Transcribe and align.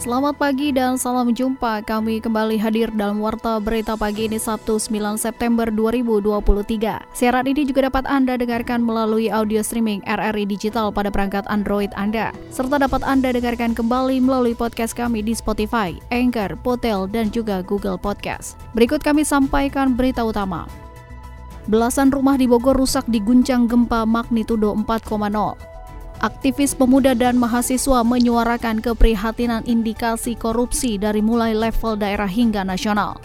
Selamat 0.00 0.32
pagi 0.40 0.72
dan 0.72 0.96
salam 0.96 1.28
jumpa. 1.28 1.84
Kami 1.84 2.24
kembali 2.24 2.56
hadir 2.56 2.88
dalam 2.88 3.20
Warta 3.20 3.60
Berita 3.60 4.00
Pagi 4.00 4.32
ini 4.32 4.40
Sabtu 4.40 4.80
9 4.80 5.20
September 5.20 5.68
2023. 5.68 7.12
Siaran 7.12 7.44
ini 7.44 7.68
juga 7.68 7.84
dapat 7.84 8.08
Anda 8.08 8.40
dengarkan 8.40 8.80
melalui 8.80 9.28
audio 9.28 9.60
streaming 9.60 10.00
RRI 10.08 10.48
Digital 10.48 10.88
pada 10.88 11.12
perangkat 11.12 11.44
Android 11.52 11.92
Anda. 12.00 12.32
Serta 12.48 12.80
dapat 12.80 13.04
Anda 13.04 13.36
dengarkan 13.36 13.76
kembali 13.76 14.24
melalui 14.24 14.56
podcast 14.56 14.96
kami 14.96 15.20
di 15.20 15.36
Spotify, 15.36 15.92
Anchor, 16.08 16.56
Potel, 16.64 17.04
dan 17.04 17.28
juga 17.28 17.60
Google 17.60 18.00
Podcast. 18.00 18.56
Berikut 18.72 19.04
kami 19.04 19.20
sampaikan 19.20 19.92
berita 19.92 20.24
utama. 20.24 20.64
Belasan 21.68 22.08
rumah 22.08 22.40
di 22.40 22.48
Bogor 22.48 22.72
rusak 22.72 23.04
diguncang 23.04 23.68
gempa 23.68 24.08
magnitudo 24.08 24.72
4,0. 24.72 25.69
Aktivis 26.20 26.76
pemuda 26.76 27.16
dan 27.16 27.40
mahasiswa 27.40 28.04
menyuarakan 28.04 28.84
keprihatinan 28.84 29.64
indikasi 29.64 30.36
korupsi 30.36 31.00
dari 31.00 31.24
mulai 31.24 31.56
level 31.56 31.96
daerah 31.96 32.28
hingga 32.28 32.60
nasional. 32.60 33.16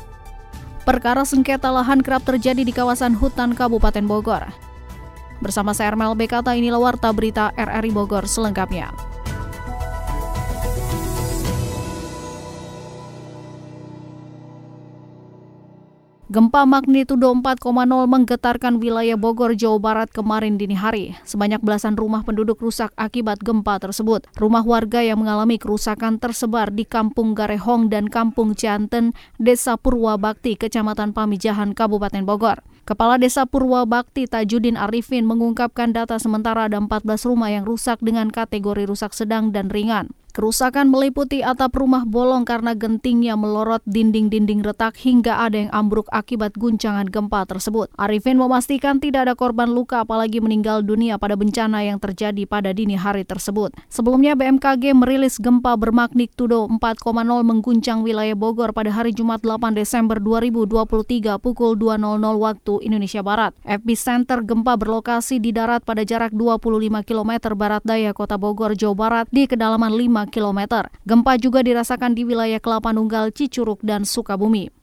Perkara 0.88 1.28
sengketa 1.28 1.76
lahan 1.76 2.00
kerap 2.00 2.24
terjadi 2.24 2.64
di 2.64 2.72
kawasan 2.72 3.12
hutan 3.20 3.52
Kabupaten 3.52 4.08
Bogor. 4.08 4.48
Bersama 5.44 5.76
saya 5.76 5.92
Ermel 5.92 6.16
Bekata, 6.16 6.56
inilah 6.56 6.80
Warta 6.80 7.12
Berita 7.12 7.52
RRI 7.60 7.92
Bogor 7.92 8.32
selengkapnya. 8.32 9.05
Gempa 16.36 16.68
magnitudo 16.68 17.32
4,0 17.32 17.64
menggetarkan 18.12 18.84
wilayah 18.84 19.16
Bogor, 19.16 19.56
Jawa 19.56 19.80
Barat 19.80 20.12
kemarin 20.12 20.60
dini 20.60 20.76
hari. 20.76 21.16
Sebanyak 21.24 21.64
belasan 21.64 21.96
rumah 21.96 22.28
penduduk 22.28 22.60
rusak 22.60 22.92
akibat 23.00 23.40
gempa 23.40 23.80
tersebut. 23.80 24.28
Rumah 24.36 24.68
warga 24.68 25.00
yang 25.00 25.24
mengalami 25.24 25.56
kerusakan 25.56 26.20
tersebar 26.20 26.76
di 26.76 26.84
Kampung 26.84 27.40
Garehong 27.40 27.88
dan 27.88 28.12
Kampung 28.12 28.52
Cianten, 28.52 29.16
Desa 29.40 29.80
Purwabakti, 29.80 30.60
Kecamatan 30.60 31.16
Pamijahan, 31.16 31.72
Kabupaten 31.72 32.28
Bogor. 32.28 32.60
Kepala 32.84 33.16
Desa 33.16 33.48
Purwabakti 33.48 34.28
Tajudin 34.28 34.76
Arifin 34.76 35.24
mengungkapkan 35.24 35.96
data 35.96 36.20
sementara 36.20 36.68
ada 36.68 36.84
14 36.84 37.32
rumah 37.32 37.48
yang 37.48 37.64
rusak 37.64 38.04
dengan 38.04 38.28
kategori 38.28 38.84
rusak 38.84 39.16
sedang 39.16 39.56
dan 39.56 39.72
ringan. 39.72 40.12
Kerusakan 40.36 40.92
meliputi 40.92 41.40
atap 41.40 41.80
rumah 41.80 42.04
bolong 42.04 42.44
karena 42.44 42.76
gentingnya 42.76 43.40
melorot 43.40 43.80
dinding-dinding 43.88 44.68
retak 44.68 45.00
hingga 45.00 45.40
ada 45.40 45.64
yang 45.64 45.72
ambruk 45.72 46.12
akibat 46.12 46.60
guncangan 46.60 47.08
gempa 47.08 47.48
tersebut. 47.48 47.88
Arifin 47.96 48.36
memastikan 48.36 49.00
tidak 49.00 49.32
ada 49.32 49.34
korban 49.40 49.72
luka 49.72 50.04
apalagi 50.04 50.44
meninggal 50.44 50.84
dunia 50.84 51.16
pada 51.16 51.40
bencana 51.40 51.88
yang 51.88 52.04
terjadi 52.04 52.44
pada 52.44 52.76
dini 52.76 53.00
hari 53.00 53.24
tersebut. 53.24 53.72
Sebelumnya 53.88 54.36
BMKG 54.36 54.92
merilis 54.92 55.40
gempa 55.40 55.80
bermagnitudo 55.80 56.68
4,0 56.68 57.16
mengguncang 57.40 58.04
wilayah 58.04 58.36
Bogor 58.36 58.76
pada 58.76 58.92
hari 58.92 59.16
Jumat 59.16 59.40
8 59.40 59.72
Desember 59.72 60.20
2023 60.20 61.40
pukul 61.40 61.80
2.00 61.80 62.12
waktu 62.36 62.84
Indonesia 62.84 63.24
Barat. 63.24 63.56
Epicenter 63.64 64.44
gempa 64.44 64.76
berlokasi 64.76 65.40
di 65.40 65.56
darat 65.56 65.88
pada 65.88 66.04
jarak 66.04 66.36
25 66.36 67.08
km 67.08 67.32
barat 67.56 67.80
daya 67.88 68.12
kota 68.12 68.36
Bogor, 68.36 68.76
Jawa 68.76 68.96
Barat 69.00 69.32
di 69.32 69.48
kedalaman 69.48 69.96
5 69.96 70.25
km. 70.30 70.86
Gempa 71.06 71.38
juga 71.40 71.62
dirasakan 71.62 72.14
di 72.18 72.28
wilayah 72.28 72.60
Kelapa 72.60 72.92
Nunggal, 72.92 73.32
Cicuruk, 73.32 73.82
dan 73.82 74.04
Sukabumi. 74.04 74.74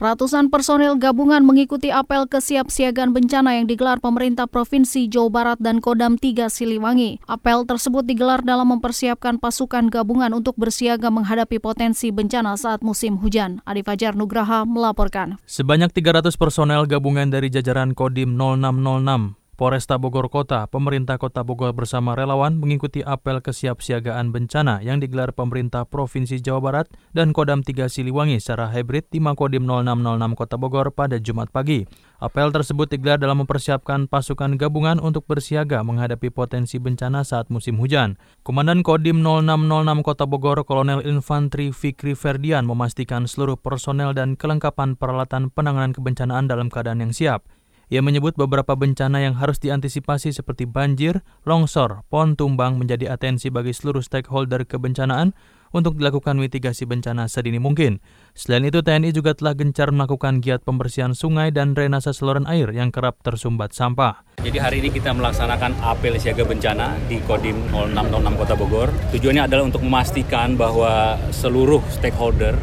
Ratusan 0.00 0.48
personil 0.48 0.96
gabungan 0.96 1.44
mengikuti 1.44 1.92
apel 1.92 2.24
kesiapsiagaan 2.24 3.12
bencana 3.12 3.60
yang 3.60 3.68
digelar 3.68 4.00
pemerintah 4.00 4.48
Provinsi 4.48 5.12
Jawa 5.12 5.28
Barat 5.28 5.58
dan 5.60 5.84
Kodam 5.84 6.16
3 6.16 6.48
Siliwangi. 6.48 7.20
Apel 7.28 7.68
tersebut 7.68 8.08
digelar 8.08 8.40
dalam 8.40 8.72
mempersiapkan 8.72 9.36
pasukan 9.36 9.92
gabungan 9.92 10.32
untuk 10.32 10.56
bersiaga 10.56 11.12
menghadapi 11.12 11.60
potensi 11.60 12.08
bencana 12.08 12.56
saat 12.56 12.80
musim 12.80 13.20
hujan. 13.20 13.60
Adi 13.68 13.84
Fajar 13.84 14.16
Nugraha 14.16 14.64
melaporkan. 14.64 15.36
Sebanyak 15.44 15.92
300 15.92 16.32
personel 16.32 16.88
gabungan 16.88 17.28
dari 17.28 17.52
jajaran 17.52 17.92
Kodim 17.92 18.40
0606 18.40 19.39
Polresta 19.60 20.00
Bogor 20.00 20.32
Kota, 20.32 20.64
pemerintah 20.72 21.20
Kota 21.20 21.44
Bogor 21.44 21.76
bersama 21.76 22.16
relawan 22.16 22.56
mengikuti 22.56 23.04
apel 23.04 23.44
kesiapsiagaan 23.44 24.32
bencana 24.32 24.80
yang 24.80 25.04
digelar 25.04 25.36
pemerintah 25.36 25.84
Provinsi 25.84 26.40
Jawa 26.40 26.64
Barat 26.64 26.88
dan 27.12 27.36
Kodam 27.36 27.60
3 27.60 27.92
Siliwangi 27.92 28.40
secara 28.40 28.72
hybrid 28.72 29.12
di 29.12 29.20
Makodim 29.20 29.68
0606 29.68 30.32
Kota 30.32 30.56
Bogor 30.56 30.96
pada 30.96 31.20
Jumat 31.20 31.52
pagi. 31.52 31.84
Apel 32.24 32.48
tersebut 32.56 32.88
digelar 32.88 33.20
dalam 33.20 33.44
mempersiapkan 33.44 34.08
pasukan 34.08 34.56
gabungan 34.56 34.96
untuk 34.96 35.28
bersiaga 35.28 35.84
menghadapi 35.84 36.32
potensi 36.32 36.80
bencana 36.80 37.20
saat 37.20 37.52
musim 37.52 37.76
hujan. 37.76 38.16
Komandan 38.40 38.80
Kodim 38.80 39.20
0606 39.20 40.00
Kota 40.00 40.24
Bogor, 40.24 40.64
Kolonel 40.64 41.04
Infantri 41.04 41.68
Fikri 41.68 42.16
Ferdian 42.16 42.64
memastikan 42.64 43.28
seluruh 43.28 43.60
personel 43.60 44.16
dan 44.16 44.40
kelengkapan 44.40 44.96
peralatan 44.96 45.52
penanganan 45.52 45.92
kebencanaan 45.92 46.48
dalam 46.48 46.72
keadaan 46.72 47.04
yang 47.04 47.12
siap. 47.12 47.44
Ia 47.90 48.06
menyebut 48.06 48.38
beberapa 48.38 48.78
bencana 48.78 49.18
yang 49.18 49.34
harus 49.34 49.58
diantisipasi 49.58 50.30
seperti 50.30 50.62
banjir, 50.62 51.26
longsor, 51.42 52.06
pohon 52.06 52.38
tumbang 52.38 52.78
menjadi 52.78 53.10
atensi 53.10 53.50
bagi 53.50 53.74
seluruh 53.74 53.98
stakeholder 53.98 54.62
kebencanaan 54.62 55.34
untuk 55.74 55.98
dilakukan 55.98 56.38
mitigasi 56.38 56.86
bencana 56.86 57.26
sedini 57.26 57.58
mungkin. 57.58 57.98
Selain 58.30 58.62
itu, 58.62 58.78
TNI 58.78 59.10
juga 59.10 59.34
telah 59.34 59.58
gencar 59.58 59.90
melakukan 59.90 60.38
giat 60.38 60.62
pembersihan 60.62 61.18
sungai 61.18 61.50
dan 61.50 61.74
drainase 61.74 62.14
saluran 62.14 62.46
air 62.46 62.70
yang 62.70 62.94
kerap 62.94 63.18
tersumbat 63.26 63.74
sampah. 63.74 64.22
Jadi 64.38 64.58
hari 64.62 64.76
ini 64.86 64.94
kita 64.94 65.10
melaksanakan 65.10 65.74
apel 65.82 66.14
siaga 66.14 66.46
bencana 66.46 66.94
di 67.10 67.18
Kodim 67.26 67.74
0606 67.74 68.38
Kota 68.38 68.54
Bogor. 68.54 68.88
Tujuannya 69.10 69.50
adalah 69.50 69.66
untuk 69.66 69.82
memastikan 69.82 70.54
bahwa 70.54 71.18
seluruh 71.34 71.82
stakeholder 71.90 72.54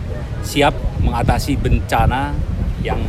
siap 0.47 0.71
mengatasi 1.03 1.59
bencana 1.59 2.31
yang 2.79 3.03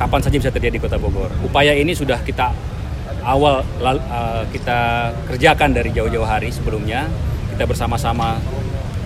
kapan 0.00 0.20
saja 0.24 0.36
bisa 0.40 0.50
terjadi 0.52 0.78
di 0.78 0.82
Kota 0.82 0.96
Bogor. 0.96 1.28
Upaya 1.44 1.76
ini 1.76 1.92
sudah 1.92 2.20
kita 2.24 2.52
awal 3.24 3.60
uh, 3.84 4.44
kita 4.48 5.12
kerjakan 5.28 5.76
dari 5.76 5.92
jauh-jauh 5.92 6.24
hari 6.24 6.48
sebelumnya. 6.48 7.08
Kita 7.52 7.68
bersama-sama 7.68 8.40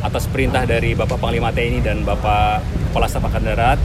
atas 0.05 0.29
perintah 0.29 0.63
dari 0.69 0.93
Bapak 0.93 1.17
Panglima 1.17 1.51
TNI 1.51 1.81
dan 1.81 2.05
Bapak 2.05 2.61
Kepala 2.93 3.09
Staf 3.09 3.25
Angkatan 3.27 3.57
Darat, 3.57 3.81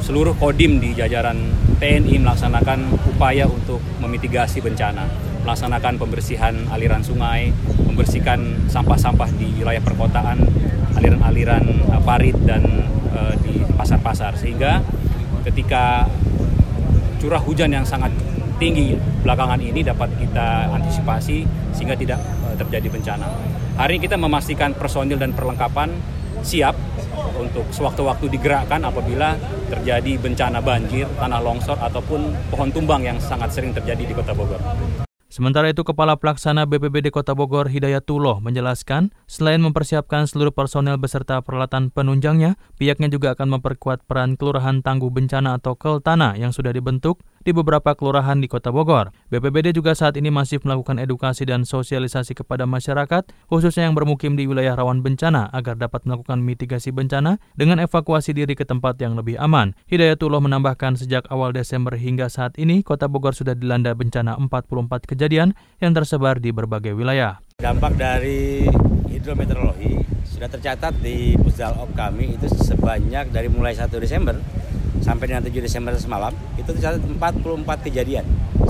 seluruh 0.00 0.38
kodim 0.38 0.78
di 0.78 0.94
jajaran 0.94 1.36
TNI 1.82 2.22
melaksanakan 2.22 2.94
upaya 3.12 3.44
untuk 3.50 3.82
memitigasi 4.00 4.62
bencana, 4.62 5.04
melaksanakan 5.44 5.98
pembersihan 6.00 6.54
aliran 6.72 7.02
sungai, 7.02 7.50
membersihkan 7.82 8.70
sampah-sampah 8.70 9.28
di 9.36 9.60
wilayah 9.60 9.82
perkotaan, 9.82 10.40
aliran-aliran 10.96 11.84
uh, 11.92 12.00
parit 12.00 12.38
dan 12.46 12.62
uh, 13.12 13.34
di 13.42 13.60
pasar-pasar 13.76 14.38
sehingga 14.38 14.80
ketika 15.46 16.10
curah 17.22 17.40
hujan 17.40 17.70
yang 17.70 17.86
sangat 17.86 18.10
tinggi 18.58 18.98
belakangan 19.22 19.60
ini 19.62 19.84
dapat 19.84 20.10
kita 20.18 20.74
antisipasi 20.74 21.44
sehingga 21.76 21.94
tidak 21.94 22.20
uh, 22.44 22.56
terjadi 22.56 22.88
bencana. 22.90 23.28
Hari 23.76 24.00
ini 24.00 24.02
kita 24.08 24.16
memastikan 24.16 24.72
personil 24.72 25.20
dan 25.20 25.36
perlengkapan 25.36 25.92
siap 26.40 26.74
untuk 27.36 27.68
sewaktu-waktu 27.68 28.32
digerakkan 28.32 28.80
apabila 28.80 29.36
terjadi 29.68 30.16
bencana 30.16 30.64
banjir, 30.64 31.04
tanah 31.20 31.40
longsor 31.44 31.76
ataupun 31.76 32.32
pohon 32.48 32.70
tumbang 32.72 33.04
yang 33.04 33.18
sangat 33.20 33.52
sering 33.52 33.76
terjadi 33.76 34.08
di 34.08 34.14
Kota 34.16 34.32
Bogor. 34.32 35.05
Sementara 35.36 35.68
itu, 35.68 35.84
Kepala 35.84 36.16
Pelaksana 36.16 36.64
BPBD 36.64 37.12
Kota 37.12 37.36
Bogor 37.36 37.68
Hidayatullah 37.68 38.40
menjelaskan, 38.40 39.12
selain 39.28 39.60
mempersiapkan 39.60 40.24
seluruh 40.24 40.48
personel 40.48 40.96
beserta 40.96 41.36
peralatan 41.44 41.92
penunjangnya, 41.92 42.56
pihaknya 42.80 43.12
juga 43.12 43.36
akan 43.36 43.60
memperkuat 43.60 44.08
peran 44.08 44.40
Kelurahan 44.40 44.80
Tangguh 44.80 45.12
Bencana 45.12 45.60
atau 45.60 45.76
Keltana 45.76 46.40
yang 46.40 46.56
sudah 46.56 46.72
dibentuk 46.72 47.20
di 47.46 47.54
beberapa 47.54 47.94
kelurahan 47.94 48.42
di 48.42 48.50
Kota 48.50 48.74
Bogor. 48.74 49.14
BPBD 49.30 49.70
juga 49.70 49.94
saat 49.94 50.18
ini 50.18 50.34
masih 50.34 50.58
melakukan 50.66 50.98
edukasi 50.98 51.46
dan 51.46 51.62
sosialisasi 51.62 52.34
kepada 52.34 52.66
masyarakat, 52.66 53.30
khususnya 53.46 53.86
yang 53.86 53.94
bermukim 53.94 54.34
di 54.34 54.50
wilayah 54.50 54.74
rawan 54.74 55.06
bencana 55.06 55.46
agar 55.54 55.78
dapat 55.78 56.02
melakukan 56.10 56.42
mitigasi 56.42 56.90
bencana 56.90 57.38
dengan 57.54 57.78
evakuasi 57.78 58.34
diri 58.34 58.58
ke 58.58 58.66
tempat 58.66 58.98
yang 58.98 59.14
lebih 59.14 59.38
aman. 59.38 59.78
Hidayatullah 59.86 60.42
menambahkan 60.42 60.98
sejak 60.98 61.30
awal 61.30 61.54
Desember 61.54 61.94
hingga 61.94 62.26
saat 62.26 62.58
ini, 62.58 62.82
Kota 62.82 63.06
Bogor 63.06 63.38
sudah 63.38 63.54
dilanda 63.54 63.94
bencana 63.94 64.34
44 64.42 65.06
kejadian 65.06 65.54
yang 65.78 65.94
tersebar 65.94 66.42
di 66.42 66.50
berbagai 66.50 66.98
wilayah. 66.98 67.38
Dampak 67.62 67.94
dari 67.94 68.66
hidrometeorologi 69.06 70.02
sudah 70.26 70.50
tercatat 70.50 70.98
di 71.00 71.38
Pusdalop 71.40 71.94
kami 71.96 72.36
itu 72.36 72.50
sebanyak 72.52 73.32
dari 73.32 73.48
mulai 73.48 73.72
1 73.72 73.88
Desember 73.96 74.36
sampai 75.00 75.32
dengan 75.32 75.42
7 75.44 75.52
Desember 75.58 75.92
semalam 75.96 76.32
itu 76.56 76.68
tercatat 76.70 77.00
44 77.02 77.86
kejadian. 77.86 78.24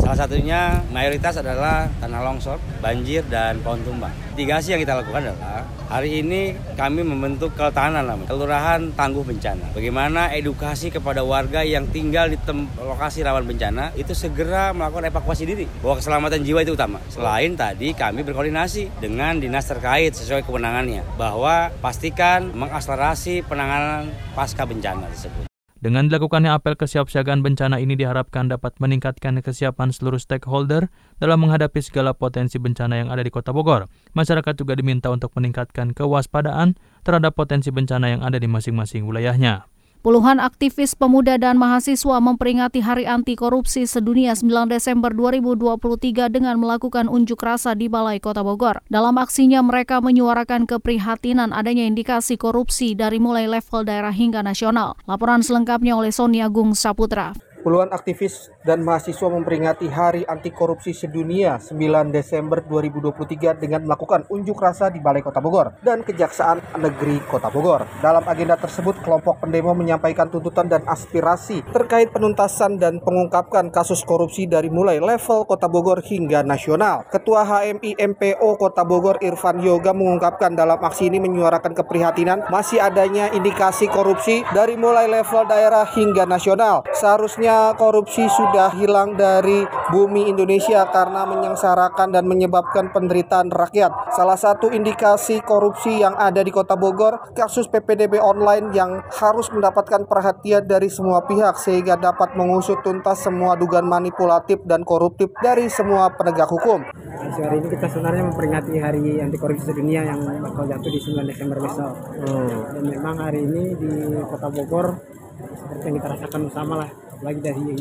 Salah 0.06 0.23
satunya 0.23 0.87
mayoritas 0.94 1.34
adalah 1.43 1.90
tanah 1.99 2.23
longsor, 2.23 2.62
banjir, 2.78 3.26
dan 3.26 3.58
pohon 3.58 3.82
tumbang. 3.82 4.14
Mitigasi 4.37 4.76
yang 4.76 4.78
kita 4.84 5.02
lakukan 5.02 5.32
adalah 5.32 5.67
hari 5.90 6.23
ini 6.23 6.55
kami 6.78 7.02
membentuk 7.02 7.56
keletanan 7.58 8.06
namanya, 8.06 8.31
Kelurahan 8.31 8.94
Tangguh 8.94 9.26
Bencana. 9.26 9.73
Bagaimana 9.75 10.31
edukasi 10.31 10.94
kepada 10.94 11.26
warga 11.26 11.67
yang 11.67 11.90
tinggal 11.90 12.31
di 12.31 12.38
lokasi 12.78 13.25
rawan 13.26 13.49
bencana 13.49 13.96
itu 13.99 14.14
segera 14.14 14.70
melakukan 14.76 15.11
evakuasi 15.11 15.43
diri 15.43 15.67
bahwa 15.82 15.99
keselamatan 15.99 16.44
jiwa 16.44 16.61
itu 16.62 16.76
utama. 16.76 17.02
Selain 17.11 17.56
tadi 17.58 17.90
kami 17.96 18.23
berkoordinasi 18.23 19.02
dengan 19.02 19.40
dinas 19.43 19.67
terkait 19.67 20.14
sesuai 20.14 20.44
kewenangannya 20.46 21.02
bahwa 21.19 21.75
pastikan 21.82 22.52
mengakselerasi 22.55 23.43
penanganan 23.49 24.12
pasca 24.37 24.69
bencana 24.69 25.08
tersebut. 25.11 25.56
Dengan 25.87 26.11
dilakukannya 26.11 26.50
apel 26.50 26.75
kesiapsiagaan 26.75 27.47
bencana 27.47 27.79
ini 27.79 27.94
diharapkan 27.94 28.50
dapat 28.50 28.75
meningkatkan 28.83 29.38
kesiapan 29.38 29.94
seluruh 29.94 30.19
stakeholder 30.19 30.91
dalam 31.23 31.38
menghadapi 31.47 31.79
segala 31.79 32.11
potensi 32.11 32.59
bencana 32.59 32.99
yang 32.99 33.15
ada 33.15 33.23
di 33.23 33.31
Kota 33.31 33.55
Bogor. 33.55 33.87
Masyarakat 34.11 34.59
juga 34.59 34.75
diminta 34.75 35.15
untuk 35.15 35.31
meningkatkan 35.38 35.94
kewaspadaan 35.94 36.75
terhadap 37.06 37.38
potensi 37.38 37.71
bencana 37.71 38.19
yang 38.19 38.27
ada 38.27 38.35
di 38.35 38.50
masing-masing 38.50 39.06
wilayahnya. 39.06 39.71
Puluhan 40.06 40.38
aktivis 40.38 40.94
pemuda 40.94 41.35
dan 41.35 41.58
mahasiswa 41.58 42.23
memperingati 42.23 42.79
Hari 42.79 43.11
Anti 43.11 43.35
Korupsi 43.35 43.91
Sedunia 43.91 44.38
9 44.38 44.70
Desember 44.70 45.11
2023 45.11 46.31
dengan 46.31 46.62
melakukan 46.62 47.11
unjuk 47.11 47.43
rasa 47.43 47.75
di 47.75 47.91
Balai 47.91 48.23
Kota 48.23 48.47
Bogor. 48.47 48.87
Dalam 48.87 49.19
aksinya 49.19 49.67
mereka 49.67 49.99
menyuarakan 49.99 50.70
keprihatinan 50.70 51.50
adanya 51.50 51.91
indikasi 51.91 52.38
korupsi 52.38 52.94
dari 52.94 53.19
mulai 53.19 53.50
level 53.50 53.82
daerah 53.82 54.14
hingga 54.14 54.47
nasional. 54.47 54.94
Laporan 55.11 55.43
selengkapnya 55.43 55.99
oleh 55.99 56.14
Sonia 56.14 56.47
Gung 56.47 56.79
Saputra. 56.79 57.35
Puluhan 57.67 57.91
aktivis 57.91 58.47
dan 58.63 58.87
mahasiswa 58.87 59.27
memperingati 59.27 59.91
Hari 59.91 60.23
Anti 60.23 60.55
Korupsi 60.55 60.95
Sedunia 60.95 61.59
9 61.59 62.15
Desember 62.15 62.63
2023 62.63 63.59
dengan 63.59 63.83
melakukan 63.83 64.23
unjuk 64.31 64.55
rasa 64.55 64.87
di 64.87 65.03
Balai 65.03 65.19
Kota 65.19 65.43
Bogor 65.43 65.75
dan 65.83 66.07
Kejaksaan 66.07 66.79
Negeri 66.79 67.27
Kota 67.27 67.51
Bogor. 67.51 67.83
Dalam 67.99 68.23
agenda 68.23 68.55
tersebut, 68.55 69.03
kelompok 69.03 69.43
pendemo 69.43 69.75
menyampaikan 69.75 70.31
tuntutan 70.31 70.71
dan 70.71 70.87
aspirasi 70.87 71.67
terkait 71.75 72.15
penuntasan 72.15 72.79
dan 72.79 73.03
pengungkapkan 73.03 73.75
kasus 73.75 74.07
korupsi 74.07 74.47
dari 74.47 74.71
mulai 74.71 75.03
level 75.03 75.43
Kota 75.51 75.67
Bogor 75.67 76.07
hingga 76.07 76.47
nasional. 76.47 77.03
Ketua 77.11 77.43
HMI 77.43 77.99
MPO 77.99 78.62
Kota 78.62 78.87
Bogor 78.87 79.19
Irfan 79.27 79.59
Yoga 79.59 79.91
mengungkapkan 79.91 80.55
dalam 80.55 80.79
aksi 80.87 81.11
ini 81.11 81.19
menyuarakan 81.19 81.75
keprihatinan 81.75 82.47
masih 82.47 82.79
adanya 82.79 83.27
indikasi 83.35 83.91
korupsi 83.91 84.47
dari 84.55 84.79
mulai 84.79 85.11
level 85.11 85.51
daerah 85.51 85.83
hingga 85.83 86.23
nasional. 86.31 86.87
Seharusnya 86.95 87.56
korupsi 87.76 88.29
sudah 88.29 88.75
hilang 88.76 89.17
dari 89.17 89.64
bumi 89.91 90.29
Indonesia 90.29 90.85
karena 90.91 91.25
menyengsarakan 91.25 92.12
dan 92.12 92.25
menyebabkan 92.29 92.93
penderitaan 92.93 93.49
rakyat. 93.49 94.12
Salah 94.12 94.37
satu 94.37 94.69
indikasi 94.69 95.41
korupsi 95.43 96.03
yang 96.03 96.14
ada 96.19 96.43
di 96.43 96.53
Kota 96.53 96.75
Bogor, 96.76 97.32
kasus 97.32 97.67
PPDB 97.70 98.20
online 98.20 98.73
yang 98.76 99.00
harus 99.08 99.49
mendapatkan 99.49 100.05
perhatian 100.05 100.67
dari 100.69 100.93
semua 100.93 101.25
pihak 101.25 101.56
sehingga 101.56 101.97
dapat 101.97 102.37
mengusut 102.37 102.82
tuntas 102.85 103.25
semua 103.25 103.56
dugaan 103.56 103.88
manipulatif 103.88 104.61
dan 104.69 104.85
koruptif 104.85 105.32
dari 105.41 105.70
semua 105.73 106.12
penegak 106.12 106.50
hukum. 106.50 106.85
Hari 107.17 107.56
ini 107.59 107.69
kita 107.73 107.88
sebenarnya 107.88 108.23
memperingati 108.29 108.76
Hari 108.76 109.19
Anti 109.25 109.38
Korupsi 109.41 109.73
Sedunia 109.73 110.05
yang 110.05 110.20
bakal 110.44 110.69
jatuh 110.69 110.91
di 110.93 111.00
9 111.00 111.26
Desember 111.26 111.59
besok. 111.59 111.93
Hmm. 112.23 112.76
Dan 112.76 112.85
memang 112.87 113.17
hari 113.19 113.44
ini 113.44 113.62
di 113.76 113.93
Kota 114.25 114.49
Bogor 114.52 115.17
seperti 115.37 115.85
yang 115.91 115.97
kita 116.00 116.09
rasakan 116.17 116.41
bersama 116.49 116.75
lah 116.85 116.91
lagi 117.23 117.41
dari 117.41 117.77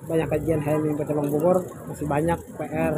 banyak 0.00 0.28
kajian 0.32 0.60
HMI 0.64 0.98
Cabang 1.06 1.28
Bogor 1.30 1.62
masih 1.86 2.06
banyak 2.08 2.38
PR 2.58 2.94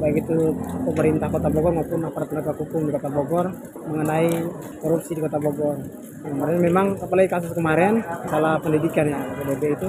baik 0.00 0.24
itu 0.24 0.56
pemerintah 0.88 1.28
Kota 1.28 1.48
Bogor 1.52 1.72
maupun 1.76 2.00
aparat 2.08 2.28
penegak 2.32 2.56
hukum 2.56 2.88
di 2.88 2.92
Kota 2.96 3.10
Bogor 3.12 3.46
mengenai 3.84 4.32
korupsi 4.80 5.12
di 5.12 5.20
Kota 5.20 5.36
Bogor. 5.36 5.76
Kemarin 6.20 6.58
memang 6.60 6.86
apalagi 7.00 7.28
kasus 7.28 7.52
kemarin 7.52 8.00
salah 8.28 8.56
pendidikan 8.60 9.08
ya 9.08 9.20
PDB 9.40 9.76
itu 9.76 9.88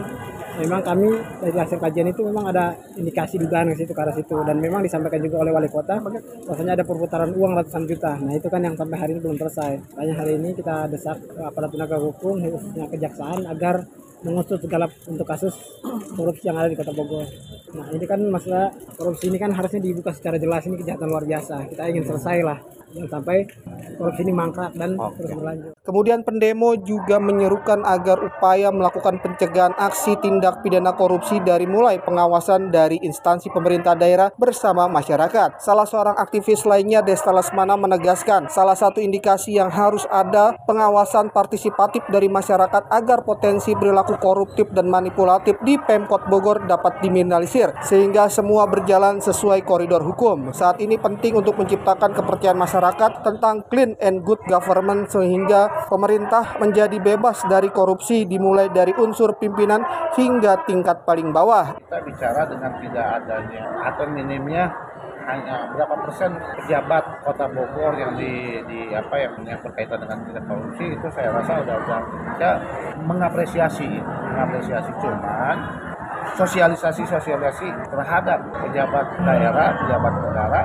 memang 0.59 0.83
kami 0.83 1.07
dari 1.39 1.55
hasil 1.55 1.79
kajian 1.79 2.11
itu 2.11 2.21
memang 2.27 2.51
ada 2.51 2.75
indikasi 2.99 3.39
dugaan 3.39 3.71
ke 3.71 3.83
situ 3.83 3.95
ke 3.95 4.01
arah 4.03 4.15
situ 4.15 4.35
dan 4.43 4.59
memang 4.59 4.83
disampaikan 4.83 5.23
juga 5.23 5.47
oleh 5.47 5.51
wali 5.55 5.71
kota 5.71 5.95
bahwasanya 6.03 6.75
ada 6.75 6.83
perputaran 6.83 7.31
uang 7.31 7.55
ratusan 7.55 7.83
juta. 7.87 8.19
Nah 8.19 8.35
itu 8.35 8.47
kan 8.51 8.59
yang 8.63 8.75
sampai 8.75 8.99
hari 8.99 9.15
ini 9.15 9.23
belum 9.23 9.39
selesai. 9.39 9.95
Makanya 9.95 10.15
hari 10.19 10.31
ini 10.35 10.49
kita 10.51 10.91
desak 10.91 11.19
aparat 11.39 11.71
penegak 11.71 11.99
hukum 12.03 12.35
khususnya 12.43 12.85
kejaksaan 12.91 13.47
agar 13.47 13.87
mengusut 14.21 14.61
segala 14.61 14.85
untuk 15.09 15.25
kasus 15.25 15.53
korupsi 16.13 16.45
yang 16.49 16.57
ada 16.57 16.69
di 16.69 16.77
Kota 16.77 16.93
Bogor. 16.93 17.25
Nah 17.71 17.87
ini 17.95 18.05
kan 18.05 18.21
masalah 18.29 18.69
korupsi 18.93 19.31
ini 19.33 19.37
kan 19.41 19.49
harusnya 19.55 19.81
dibuka 19.81 20.13
secara 20.13 20.37
jelas 20.37 20.65
ini 20.67 20.77
kejahatan 20.77 21.07
luar 21.09 21.25
biasa. 21.25 21.65
Kita 21.71 21.89
ingin 21.89 22.05
selesai 22.05 22.37
lah 22.45 22.59
yang 22.91 23.07
sampai 23.07 23.47
korupsi 23.95 24.21
ini 24.27 24.33
mangkrak 24.35 24.71
dan 24.75 24.99
Oke. 24.99 25.23
terus 25.23 25.31
berlanjut. 25.39 25.71
Kemudian 25.81 26.19
pendemo 26.27 26.75
juga 26.77 27.17
menyerukan 27.17 27.81
agar 27.87 28.19
upaya 28.21 28.69
melakukan 28.69 29.17
pencegahan 29.23 29.73
aksi 29.79 30.19
tindak 30.19 30.59
pidana 30.61 30.93
korupsi 30.93 31.39
dari 31.41 31.65
mulai 31.65 31.97
pengawasan 32.03 32.69
dari 32.69 32.99
instansi 33.01 33.47
pemerintah 33.49 33.95
daerah 33.95 34.29
bersama 34.35 34.85
masyarakat. 34.91 35.63
Salah 35.63 35.87
seorang 35.87 36.19
aktivis 36.19 36.67
lainnya 36.67 36.99
Desta 37.01 37.31
Lesmana 37.31 37.79
menegaskan 37.79 38.51
salah 38.51 38.75
satu 38.75 38.99
indikasi 38.99 39.55
yang 39.55 39.71
harus 39.71 40.03
ada 40.11 40.53
pengawasan 40.67 41.31
partisipatif 41.31 42.03
dari 42.11 42.27
masyarakat 42.27 42.91
agar 42.91 43.23
potensi 43.23 43.71
perilaku 43.71 44.10
koruptif 44.17 44.67
dan 44.73 44.89
manipulatif 44.89 45.55
di 45.61 45.77
Pemkot 45.77 46.27
Bogor 46.27 46.65
dapat 46.65 46.99
diminimalisir 46.99 47.71
sehingga 47.85 48.27
semua 48.27 48.67
berjalan 48.67 49.21
sesuai 49.21 49.63
koridor 49.63 50.01
hukum. 50.01 50.51
Saat 50.51 50.81
ini 50.81 50.97
penting 50.97 51.37
untuk 51.37 51.55
menciptakan 51.55 52.11
kepercayaan 52.11 52.59
masyarakat 52.59 53.11
tentang 53.23 53.63
clean 53.69 53.95
and 54.01 54.25
good 54.25 54.41
government 54.49 55.07
sehingga 55.07 55.87
pemerintah 55.87 56.57
menjadi 56.57 56.97
bebas 56.97 57.45
dari 57.47 57.69
korupsi 57.71 58.25
dimulai 58.25 58.67
dari 58.73 58.91
unsur 58.97 59.37
pimpinan 59.37 59.85
hingga 60.17 60.65
tingkat 60.65 61.05
paling 61.07 61.29
bawah. 61.29 61.77
Kita 61.77 61.99
bicara 62.03 62.47
dengan 62.49 62.71
tidak 62.81 63.07
adanya 63.21 63.63
atau 63.91 64.05
minimnya 64.09 64.63
hanya 65.31 65.71
berapa 65.71 65.95
persen 66.03 66.35
pejabat 66.59 67.03
kota 67.23 67.47
Bogor 67.47 67.95
yang 67.95 68.19
di, 68.19 68.59
di 68.67 68.79
apa 68.91 69.15
yang, 69.15 69.33
yang 69.47 69.59
berkaitan 69.63 70.03
dengan 70.03 70.17
tindak 70.27 70.43
korupsi? 70.45 70.85
Itu 70.91 71.07
saya 71.15 71.29
rasa 71.31 71.63
sudah 71.63 71.77
sudah 71.87 72.01
ya, 72.37 72.51
mengapresiasi 72.99 73.87
mengapresiasi. 74.03 74.91
Cuman 74.99 75.57
sosialisasi 76.35 77.03
sosialisasi 77.07 77.67
terhadap 77.89 78.39
pejabat 78.59 79.05
daerah 79.23 79.69
pejabat 79.79 80.13
negara 80.19 80.61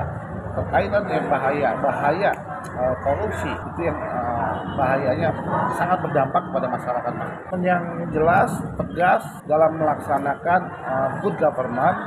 berkaitan 0.57 1.01
dengan 1.05 1.25
bahaya 1.29 1.69
bahaya 1.79 2.31
uh, 2.75 2.95
korupsi. 3.05 3.51
Itu 3.73 3.81
yang 3.87 3.97
uh, 3.97 4.53
bahayanya 4.75 5.29
sangat 5.77 6.01
berdampak 6.01 6.41
kepada 6.49 6.67
masyarakat. 6.67 7.13
Yang 7.61 7.83
jelas 8.11 8.49
tegas 8.75 9.23
dalam 9.45 9.71
melaksanakan 9.77 10.61
uh, 10.83 11.09
good 11.21 11.37
government 11.37 11.97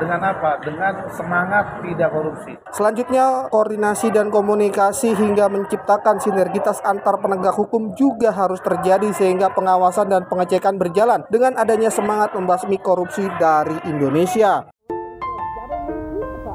dengan 0.00 0.20
apa? 0.24 0.56
Dengan 0.64 1.06
semangat 1.12 1.84
tidak 1.84 2.10
korupsi. 2.10 2.52
Selanjutnya, 2.72 3.52
koordinasi 3.52 4.08
dan 4.10 4.32
komunikasi 4.32 5.12
hingga 5.12 5.52
menciptakan 5.52 6.16
sinergitas 6.18 6.80
antar 6.82 7.20
penegak 7.20 7.54
hukum 7.54 7.92
juga 7.94 8.32
harus 8.32 8.58
terjadi 8.64 9.12
sehingga 9.12 9.52
pengawasan 9.52 10.08
dan 10.08 10.24
pengecekan 10.26 10.80
berjalan 10.80 11.22
dengan 11.28 11.60
adanya 11.60 11.92
semangat 11.92 12.32
membasmi 12.32 12.80
korupsi 12.80 13.28
dari 13.36 13.76
Indonesia. 13.84 14.66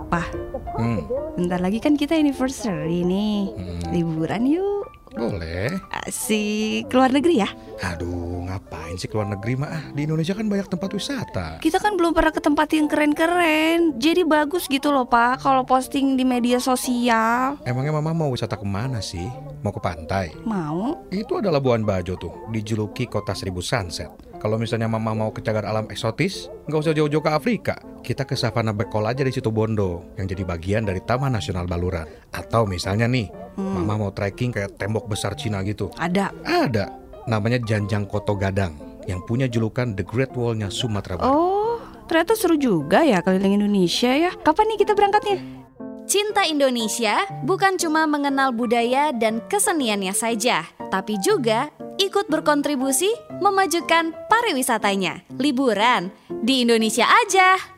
Pak, 0.06 0.28
Hmm. 0.76 1.08
Bentar 1.40 1.60
lagi 1.64 1.80
kan 1.80 1.96
kita 1.96 2.20
anniversary 2.20 3.08
nih. 3.08 3.56
Hmm. 3.56 3.96
Liburan 3.96 4.44
yuk. 4.44 4.85
Boleh. 5.16 5.80
Asik. 6.06 6.92
Keluar 6.92 7.12
negeri 7.12 7.42
ya? 7.44 7.50
Aduh, 7.84 8.46
ngapain 8.48 8.96
sih 8.96 9.08
keluar 9.12 9.28
negeri 9.28 9.56
mah? 9.60 9.92
Di 9.96 10.08
Indonesia 10.08 10.36
kan 10.36 10.48
banyak 10.48 10.68
tempat 10.68 10.90
wisata. 10.96 11.48
Kita 11.60 11.80
kan 11.80 11.96
belum 11.96 12.12
pernah 12.16 12.32
ke 12.36 12.40
tempat 12.44 12.68
yang 12.76 12.88
keren-keren. 12.92 13.96
Jadi 14.00 14.24
bagus 14.28 14.68
gitu 14.68 14.92
loh, 14.92 15.08
Pak, 15.08 15.44
kalau 15.44 15.64
posting 15.64 16.16
di 16.16 16.24
media 16.28 16.60
sosial. 16.60 17.60
Emangnya 17.64 17.96
Mama 17.96 18.12
mau 18.12 18.30
wisata 18.32 18.60
ke 18.60 18.68
mana 18.68 19.00
sih? 19.00 19.28
Mau 19.64 19.74
ke 19.74 19.82
pantai? 19.82 20.36
Mau. 20.46 21.08
Itu 21.10 21.42
adalah 21.42 21.58
Labuan 21.58 21.88
Bajo 21.88 22.20
tuh, 22.20 22.52
dijuluki 22.52 23.08
kota 23.08 23.32
seribu 23.32 23.64
sunset. 23.64 24.12
Kalau 24.42 24.62
misalnya 24.62 24.86
mama 24.86 25.16
mau 25.16 25.32
ke 25.34 25.42
cagar 25.42 25.66
alam 25.66 25.90
eksotis, 25.90 26.52
nggak 26.70 26.80
usah 26.86 26.94
jauh-jauh 26.94 27.24
ke 27.24 27.32
Afrika. 27.32 27.76
Kita 28.06 28.28
ke 28.28 28.38
Savana 28.38 28.76
Bekol 28.76 29.08
aja 29.10 29.26
di 29.26 29.34
situ 29.34 29.50
Bondo, 29.50 30.14
yang 30.20 30.30
jadi 30.30 30.46
bagian 30.46 30.86
dari 30.86 31.02
Taman 31.02 31.34
Nasional 31.34 31.66
Baluran. 31.66 32.06
Atau 32.30 32.70
misalnya 32.70 33.10
nih, 33.10 33.32
hmm. 33.58 33.74
mama 33.82 34.08
mau 34.08 34.12
trekking 34.14 34.54
kayak 34.54 34.78
tembok 34.78 35.10
besar 35.10 35.34
Cina 35.34 35.66
gitu. 35.66 35.90
Ada. 35.98 36.30
Ada. 36.46 36.94
Namanya 37.26 37.58
Janjang 37.64 38.06
Koto 38.06 38.38
Gadang, 38.38 38.78
yang 39.10 39.26
punya 39.26 39.50
julukan 39.50 39.98
The 39.98 40.06
Great 40.06 40.38
Wall-nya 40.38 40.70
Sumatera 40.70 41.18
Barat. 41.18 41.34
Oh, 41.34 41.82
ternyata 42.06 42.38
seru 42.38 42.54
juga 42.60 43.02
ya 43.02 43.26
keliling 43.26 43.58
Indonesia 43.58 44.14
ya. 44.14 44.30
Kapan 44.46 44.76
nih 44.76 44.78
kita 44.86 44.94
berangkatnya? 44.94 45.65
Cinta 46.06 46.46
Indonesia 46.46 47.26
bukan 47.42 47.82
cuma 47.82 48.06
mengenal 48.06 48.54
budaya 48.54 49.10
dan 49.10 49.42
keseniannya 49.50 50.14
saja, 50.14 50.62
tapi 50.94 51.18
juga 51.18 51.74
ikut 51.98 52.30
berkontribusi 52.30 53.10
memajukan 53.42 54.14
pariwisatanya. 54.30 55.26
Liburan 55.42 56.14
di 56.46 56.62
Indonesia 56.62 57.10
aja. 57.10 57.75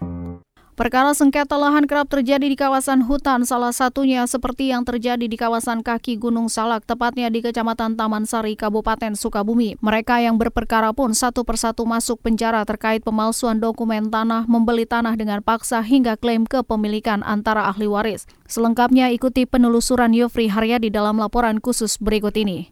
Perkara 0.78 1.10
sengketa 1.10 1.58
lahan 1.58 1.90
kerap 1.90 2.06
terjadi 2.06 2.46
di 2.46 2.54
kawasan 2.54 3.02
hutan, 3.02 3.42
salah 3.50 3.74
satunya 3.74 4.22
seperti 4.30 4.70
yang 4.70 4.86
terjadi 4.86 5.26
di 5.26 5.34
kawasan 5.34 5.82
kaki 5.82 6.22
Gunung 6.22 6.54
Salak, 6.54 6.86
tepatnya 6.86 7.34
di 7.34 7.42
Kecamatan 7.42 7.98
Taman 7.98 8.30
Sari, 8.30 8.54
Kabupaten 8.54 9.18
Sukabumi. 9.18 9.74
Mereka 9.82 10.22
yang 10.22 10.38
berperkara 10.38 10.94
pun 10.94 11.18
satu 11.18 11.42
persatu 11.42 11.82
masuk 11.90 12.22
penjara 12.22 12.62
terkait 12.62 13.02
pemalsuan 13.02 13.58
dokumen 13.58 14.14
tanah, 14.14 14.46
membeli 14.46 14.86
tanah 14.86 15.18
dengan 15.18 15.42
paksa 15.42 15.82
hingga 15.82 16.14
klaim 16.14 16.46
kepemilikan 16.46 17.26
antara 17.26 17.66
ahli 17.74 17.90
waris. 17.90 18.30
Selengkapnya 18.46 19.10
ikuti 19.10 19.50
penelusuran 19.50 20.14
Yofri 20.14 20.46
Haryadi 20.46 20.94
dalam 20.94 21.18
laporan 21.18 21.58
khusus 21.58 21.98
berikut 21.98 22.38
ini. 22.38 22.70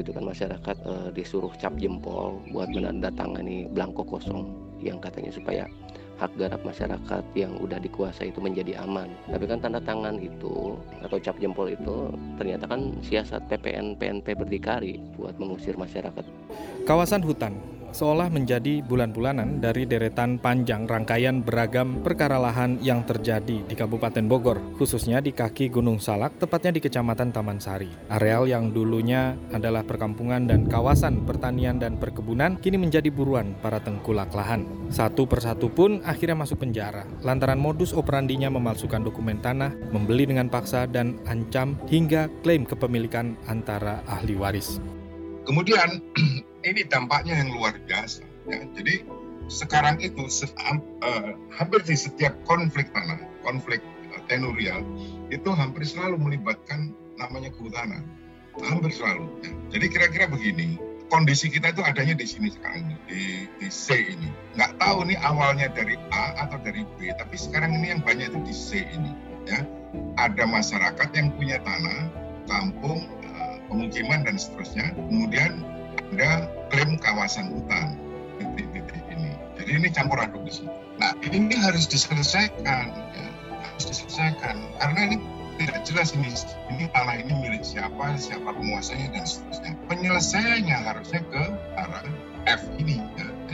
Itu 0.00 0.10
kan 0.10 0.24
masyarakat 0.24 0.76
uh, 0.88 1.08
disuruh 1.12 1.52
cap 1.60 1.76
jempol 1.76 2.40
buat 2.50 2.68
menandatangani 2.72 3.68
belangko 3.70 4.02
kosong 4.04 4.50
yang 4.80 4.96
katanya 4.98 5.30
supaya 5.30 5.62
hak 6.20 6.36
garap 6.36 6.60
masyarakat 6.60 7.24
yang 7.32 7.56
udah 7.64 7.80
dikuasai 7.80 8.28
itu 8.28 8.44
menjadi 8.44 8.76
aman. 8.84 9.08
Tapi 9.32 9.44
kan 9.48 9.64
tanda 9.64 9.80
tangan 9.80 10.20
itu 10.20 10.76
atau 11.00 11.16
cap 11.16 11.40
jempol 11.40 11.72
itu 11.72 12.12
ternyata 12.36 12.68
kan 12.68 12.92
siasat 13.00 13.48
PPN 13.48 13.96
PNP 13.96 14.36
berdikari 14.36 15.00
buat 15.16 15.32
mengusir 15.40 15.80
masyarakat. 15.80 16.24
Kawasan 16.84 17.24
hutan 17.24 17.56
seolah 17.92 18.30
menjadi 18.32 18.82
bulan-bulanan 18.82 19.62
dari 19.62 19.86
deretan 19.86 20.38
panjang 20.40 20.88
rangkaian 20.88 21.42
beragam 21.44 22.02
perkara 22.02 22.40
lahan 22.40 22.80
yang 22.82 23.06
terjadi 23.06 23.62
di 23.66 23.74
Kabupaten 23.74 24.24
Bogor, 24.26 24.58
khususnya 24.78 25.22
di 25.22 25.30
kaki 25.30 25.70
Gunung 25.70 26.02
Salak, 26.02 26.38
tepatnya 26.40 26.76
di 26.76 26.80
Kecamatan 26.82 27.30
Taman 27.30 27.58
Sari. 27.62 27.90
Areal 28.10 28.50
yang 28.50 28.74
dulunya 28.74 29.38
adalah 29.54 29.86
perkampungan 29.86 30.48
dan 30.48 30.66
kawasan 30.66 31.22
pertanian 31.22 31.78
dan 31.78 32.00
perkebunan 32.00 32.58
kini 32.58 32.78
menjadi 32.80 33.08
buruan 33.12 33.54
para 33.60 33.78
tengkulak 33.78 34.32
lahan. 34.34 34.66
Satu 34.90 35.28
persatu 35.28 35.70
pun 35.70 36.02
akhirnya 36.02 36.42
masuk 36.42 36.66
penjara, 36.66 37.06
lantaran 37.22 37.60
modus 37.60 37.94
operandinya 37.94 38.50
memalsukan 38.50 39.06
dokumen 39.06 39.38
tanah, 39.38 39.70
membeli 39.94 40.26
dengan 40.26 40.50
paksa 40.50 40.90
dan 40.90 41.20
ancam 41.30 41.78
hingga 41.86 42.26
klaim 42.42 42.66
kepemilikan 42.66 43.38
antara 43.46 44.02
ahli 44.10 44.34
waris. 44.34 44.82
Kemudian 45.46 46.02
ini 46.64 46.84
dampaknya 46.86 47.40
yang 47.40 47.50
luar 47.56 47.76
biasa. 47.84 48.24
Ya. 48.48 48.64
Jadi 48.76 49.04
sekarang 49.50 49.98
itu 49.98 50.26
uh, 50.26 51.32
hampir 51.54 51.80
di 51.82 51.96
setiap 51.98 52.36
konflik 52.46 52.92
tanah, 52.94 53.18
konflik 53.42 53.82
uh, 54.14 54.22
tenurial 54.30 54.84
itu 55.30 55.50
hampir 55.50 55.86
selalu 55.86 56.18
melibatkan 56.20 56.94
namanya 57.18 57.52
kehutanan, 57.54 58.04
hampir 58.62 58.92
selalu. 58.94 59.26
Ya. 59.44 59.52
Jadi 59.76 59.86
kira-kira 59.90 60.26
begini, 60.30 60.76
kondisi 61.10 61.50
kita 61.50 61.74
itu 61.74 61.82
adanya 61.82 62.14
di 62.14 62.26
sini 62.26 62.48
sekarang 62.54 62.96
di, 63.10 63.50
di 63.58 63.68
C 63.68 64.14
ini. 64.14 64.30
Nggak 64.56 64.78
tahu 64.78 65.10
nih 65.10 65.18
awalnya 65.20 65.68
dari 65.72 65.98
A 66.14 66.46
atau 66.46 66.58
dari 66.62 66.86
B, 66.96 67.10
tapi 67.16 67.36
sekarang 67.36 67.74
ini 67.82 67.96
yang 67.96 68.00
banyak 68.00 68.30
itu 68.30 68.40
di 68.46 68.54
C 68.54 68.68
ini. 68.94 69.12
Ya, 69.48 69.64
ada 70.20 70.46
masyarakat 70.46 71.08
yang 71.16 71.32
punya 71.34 71.58
tanah, 71.64 72.06
kampung, 72.46 73.08
uh, 73.34 73.56
pemukiman 73.66 74.22
dan 74.22 74.38
seterusnya. 74.38 74.94
Kemudian 74.94 75.64
ada 76.14 76.50
klaim 76.70 76.98
kawasan 76.98 77.54
hutan 77.54 77.94
titik-titik 78.38 79.02
ini. 79.12 79.30
Jadi 79.58 79.70
ini 79.78 79.88
campur 79.92 80.18
aduk 80.18 80.42
di 80.42 80.52
sini. 80.52 80.72
Nah 80.98 81.14
ini 81.22 81.54
harus 81.56 81.86
diselesaikan, 81.86 82.86
ya. 82.92 83.26
harus 83.62 83.84
diselesaikan 83.88 84.56
karena 84.80 85.00
ini 85.10 85.16
tidak 85.60 85.84
jelas 85.84 86.16
ini 86.16 86.32
ini 86.72 86.88
tanah 86.88 87.20
ini 87.20 87.32
milik 87.36 87.60
siapa, 87.60 88.16
siapa 88.16 88.48
penguasanya 88.48 89.12
dan 89.12 89.24
seterusnya. 89.28 89.72
Penyelesaiannya 89.92 90.76
harusnya 90.88 91.20
ke 91.28 91.42
arah 91.76 92.04
F 92.48 92.62
ini. 92.80 92.98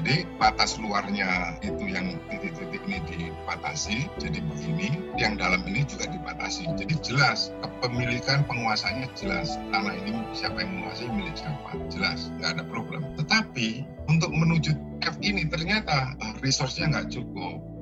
Jadi 0.06 0.22
batas 0.38 0.78
luarnya 0.78 1.58
itu 1.66 1.90
yang 1.90 2.14
titik-titik 2.30 2.78
ini 2.86 3.02
dibatasi, 3.10 4.06
jadi 4.22 4.38
begini. 4.38 5.02
Yang 5.18 5.42
dalam 5.42 5.66
ini 5.66 5.82
juga 5.82 6.06
dibatasi. 6.06 6.70
Jadi 6.78 6.94
jelas 7.02 7.50
kepemilikan 7.58 8.46
penguasanya 8.46 9.10
jelas. 9.18 9.58
Tanah 9.75 9.98
ini 10.06 10.14
siapa 10.30 10.62
yang 10.62 10.78
menguasai 10.78 11.10
milik 11.10 11.34
siapa, 11.34 11.75
jelas, 11.90 12.30
nggak 12.38 12.54
ada 12.54 12.62
problem. 12.70 13.02
Tetapi 13.18 13.82
untuk 14.06 14.30
menuju 14.30 14.78
F 15.02 15.18
ini 15.26 15.42
ternyata 15.50 16.14
ah, 16.22 16.38
resource-nya 16.38 16.86
nggak 16.86 17.10
cukup 17.10 17.75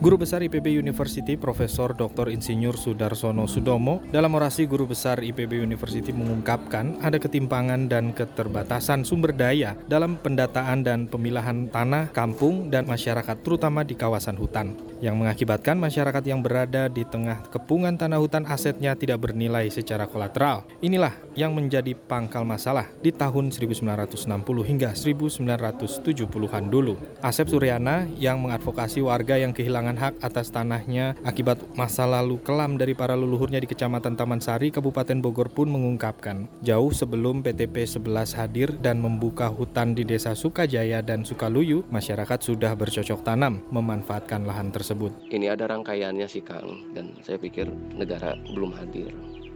Guru 0.00 0.16
Besar 0.16 0.40
IPB 0.40 0.80
University 0.80 1.36
Profesor 1.36 1.92
Dr. 1.92 2.32
Insinyur 2.32 2.72
Sudarsono 2.80 3.44
Sudomo 3.44 4.00
dalam 4.08 4.32
orasi 4.32 4.64
Guru 4.64 4.88
Besar 4.88 5.20
IPB 5.20 5.60
University 5.60 6.08
mengungkapkan 6.08 6.96
ada 7.04 7.20
ketimpangan 7.20 7.84
dan 7.84 8.16
keterbatasan 8.16 9.04
sumber 9.04 9.36
daya 9.36 9.76
dalam 9.92 10.16
pendataan 10.16 10.80
dan 10.88 11.04
pemilahan 11.04 11.68
tanah, 11.68 12.16
kampung, 12.16 12.72
dan 12.72 12.88
masyarakat 12.88 13.44
terutama 13.44 13.84
di 13.84 13.92
kawasan 13.92 14.40
hutan 14.40 14.72
yang 15.00 15.16
mengakibatkan 15.16 15.80
masyarakat 15.80 16.24
yang 16.28 16.44
berada 16.44 16.86
di 16.88 17.04
tengah 17.08 17.40
kepungan 17.48 17.96
tanah 17.96 18.20
hutan 18.20 18.44
asetnya 18.44 18.92
tidak 18.94 19.24
bernilai 19.24 19.68
secara 19.72 20.04
kolateral. 20.04 20.68
Inilah 20.84 21.16
yang 21.32 21.56
menjadi 21.56 21.96
pangkal 21.96 22.44
masalah 22.44 22.88
di 23.00 23.08
tahun 23.10 23.48
1960 23.52 24.28
hingga 24.64 24.92
1970-an 24.92 26.64
dulu. 26.68 27.00
Asep 27.24 27.48
Suryana 27.48 28.04
yang 28.20 28.44
mengadvokasi 28.44 29.00
warga 29.00 29.40
yang 29.40 29.56
kehilangan 29.56 29.89
kehilangan 29.90 30.14
hak 30.14 30.14
atas 30.22 30.54
tanahnya 30.54 31.18
akibat 31.26 31.58
masa 31.74 32.06
lalu 32.06 32.38
kelam 32.46 32.78
dari 32.78 32.94
para 32.94 33.18
leluhurnya 33.18 33.58
di 33.58 33.66
Kecamatan 33.66 34.14
Taman 34.14 34.38
Sari, 34.38 34.70
Kabupaten 34.70 35.18
Bogor 35.18 35.50
pun 35.50 35.66
mengungkapkan, 35.66 36.46
jauh 36.62 36.94
sebelum 36.94 37.42
PTP 37.42 37.82
11 37.82 38.38
hadir 38.38 38.68
dan 38.78 39.02
membuka 39.02 39.50
hutan 39.50 39.98
di 39.98 40.06
Desa 40.06 40.38
Sukajaya 40.38 41.02
dan 41.02 41.26
Sukaluyu, 41.26 41.82
masyarakat 41.90 42.38
sudah 42.38 42.78
bercocok 42.78 43.26
tanam 43.26 43.66
memanfaatkan 43.74 44.46
lahan 44.46 44.70
tersebut. 44.70 45.10
Ini 45.26 45.58
ada 45.58 45.66
rangkaiannya 45.66 46.26
sih 46.30 46.46
Kang, 46.46 46.94
dan 46.94 47.18
saya 47.26 47.42
pikir 47.42 47.66
negara 47.98 48.38
belum 48.54 48.70
hadir 48.78 49.10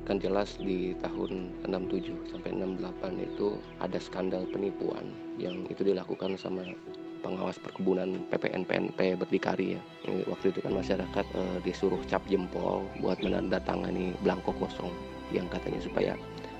kan 0.04 0.20
jelas 0.20 0.60
di 0.60 0.92
tahun 1.00 1.48
67 1.64 2.28
sampai 2.28 2.52
68 2.60 3.24
itu 3.24 3.56
ada 3.80 3.96
skandal 3.96 4.44
penipuan 4.52 5.08
yang 5.40 5.64
itu 5.72 5.80
dilakukan 5.80 6.36
sama 6.36 6.60
pengawas 7.24 7.56
perkebunan 7.56 8.20
PPN 8.28 8.68
PNP 8.68 9.16
berdikari 9.16 9.80
ya. 9.80 9.80
Waktu 10.28 10.52
itu 10.52 10.60
kan 10.60 10.76
masyarakat 10.76 11.26
e, 11.32 11.42
disuruh 11.64 11.98
cap 12.04 12.20
jempol 12.28 12.84
buat 13.00 13.16
menandatangani 13.24 14.12
belangko 14.20 14.52
kosong 14.60 14.92
yang 15.32 15.48
katanya 15.48 15.80
supaya 15.80 16.12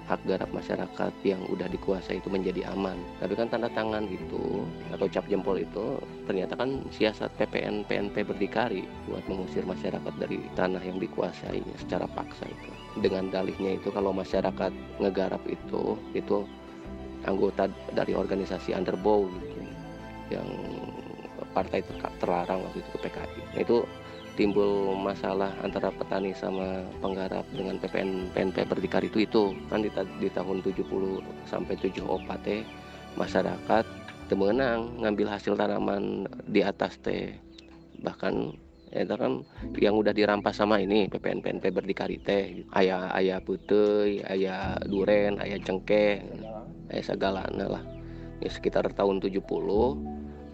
hak 0.05 0.21
garap 0.29 0.53
masyarakat 0.53 1.13
yang 1.25 1.41
udah 1.49 1.69
dikuasai 1.69 2.21
itu 2.21 2.29
menjadi 2.29 2.69
aman. 2.73 2.97
Tapi 3.21 3.33
kan 3.37 3.49
tanda 3.49 3.73
tangan 3.73 4.05
itu 4.09 4.65
atau 4.93 5.07
cap 5.09 5.25
jempol 5.29 5.57
itu 5.57 6.01
ternyata 6.29 6.57
kan 6.57 6.85
siasat 6.93 7.33
PPN 7.41 7.89
PNP 7.89 8.25
berdikari 8.25 8.85
buat 9.09 9.25
mengusir 9.29 9.65
masyarakat 9.65 10.13
dari 10.21 10.45
tanah 10.57 10.81
yang 10.85 11.01
dikuasai 11.01 11.61
secara 11.81 12.05
paksa 12.13 12.45
itu. 12.49 12.73
Dengan 13.01 13.33
dalihnya 13.33 13.81
itu 13.81 13.89
kalau 13.93 14.13
masyarakat 14.13 14.73
ngegarap 15.01 15.41
itu 15.49 15.97
itu 16.13 16.45
anggota 17.25 17.73
dari 17.97 18.13
organisasi 18.13 18.77
underbow 18.77 19.25
gitu 19.41 19.54
yang 20.33 20.47
partai 21.55 21.85
terlarang 22.21 22.65
waktu 22.67 22.83
itu 22.83 22.91
ke 22.97 22.99
PKI. 23.07 23.41
Nah, 23.55 23.61
itu 23.63 23.77
timbul 24.35 24.99
masalah 24.99 25.55
antara 25.63 25.95
petani 25.95 26.35
sama 26.35 26.83
penggarap 26.99 27.47
dengan 27.55 27.79
PPN 27.79 28.35
PNP 28.35 28.67
berdikari 28.67 29.07
itu 29.07 29.23
itu. 29.23 29.45
Kan 29.71 29.87
di, 29.87 29.91
di 30.19 30.29
tahun 30.35 30.61
70 30.61 31.23
sampai 31.47 31.75
74 31.79 32.47
teh 32.47 32.63
masyarakat 33.15 33.85
temenang 34.27 34.99
ngambil 34.99 35.31
hasil 35.31 35.55
tanaman 35.55 36.27
di 36.51 36.61
atas 36.67 36.99
teh. 36.99 37.39
Bahkan 38.03 38.35
ya 38.95 39.03
kan 39.11 39.43
yang 39.79 39.99
udah 39.99 40.15
dirampas 40.15 40.59
sama 40.59 40.79
ini 40.83 41.07
PPN 41.07 41.39
PNP 41.39 41.71
berdikari 41.71 42.19
teh. 42.19 42.67
Ayah 42.75 43.15
ayah 43.15 43.39
putih 43.39 44.27
ayah 44.27 44.75
duren 44.83 45.39
ayah 45.39 45.59
cengkeh 45.63 46.19
ayah 46.91 47.05
segala 47.07 47.47
lah 47.55 48.04
ya 48.43 48.51
sekitar 48.51 48.91
tahun 48.95 49.23
70 49.23 49.43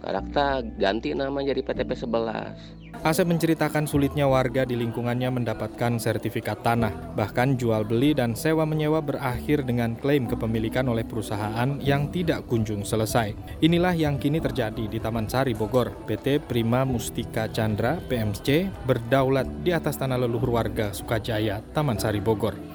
Karakta 0.01 0.65
ganti 0.81 1.13
nama 1.13 1.45
jadi 1.45 1.61
PTP 1.61 1.93
11. 1.93 2.81
Asep 3.01 3.25
menceritakan 3.29 3.89
sulitnya 3.89 4.29
warga 4.29 4.65
di 4.65 4.77
lingkungannya 4.77 5.29
mendapatkan 5.33 6.01
sertifikat 6.01 6.61
tanah. 6.65 7.17
Bahkan 7.17 7.57
jual 7.57 7.85
beli 7.85 8.17
dan 8.17 8.37
sewa 8.37 8.65
menyewa 8.69 9.01
berakhir 9.01 9.65
dengan 9.65 9.97
klaim 9.97 10.29
kepemilikan 10.29 10.85
oleh 10.89 11.05
perusahaan 11.05 11.81
yang 11.81 12.09
tidak 12.13 12.45
kunjung 12.49 12.85
selesai. 12.85 13.33
Inilah 13.65 13.97
yang 13.97 14.17
kini 14.21 14.41
terjadi 14.41 14.85
di 14.89 14.99
Taman 15.01 15.29
Sari 15.29 15.57
Bogor. 15.57 15.93
PT 16.09 16.45
Prima 16.45 16.85
Mustika 16.85 17.49
Chandra 17.49 18.01
PMC 18.01 18.69
berdaulat 18.85 19.49
di 19.65 19.73
atas 19.73 19.97
tanah 19.97 20.21
leluhur 20.21 20.57
warga 20.57 20.93
Sukajaya, 20.93 21.65
Taman 21.73 21.97
Sari 21.97 22.21
Bogor. 22.21 22.70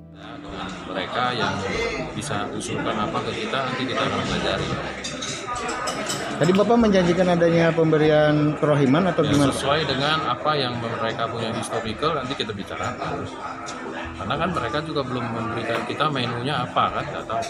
Mereka 0.96 1.36
yang 1.36 1.52
bisa 2.16 2.48
usulkan 2.56 2.96
apa 2.96 3.20
ke 3.28 3.44
kita 3.44 3.68
nanti 3.68 3.84
kita 3.84 4.00
akan 4.00 4.20
pelajari. 4.24 4.68
Tadi 6.36 6.52
Bapak 6.52 6.78
menjanjikan 6.80 7.28
adanya 7.36 7.72
pemberian 7.72 8.56
kerohiman 8.60 9.08
atau 9.12 9.24
Ya, 9.24 9.36
gimana? 9.36 9.52
sesuai 9.56 9.88
dengan 9.88 10.20
apa 10.24 10.52
yang 10.56 10.76
mereka 10.80 11.28
punya 11.28 11.52
historical 11.56 12.12
nanti 12.16 12.34
kita 12.36 12.52
bicarakan. 12.56 13.24
Karena 14.16 14.36
kan 14.40 14.50
mereka 14.56 14.80
juga 14.88 15.04
belum 15.04 15.26
memberikan 15.32 15.80
kita 15.84 16.08
menunya 16.08 16.64
apa 16.64 16.84
kan, 16.96 17.04
nggak 17.04 17.26
tahu. 17.28 17.44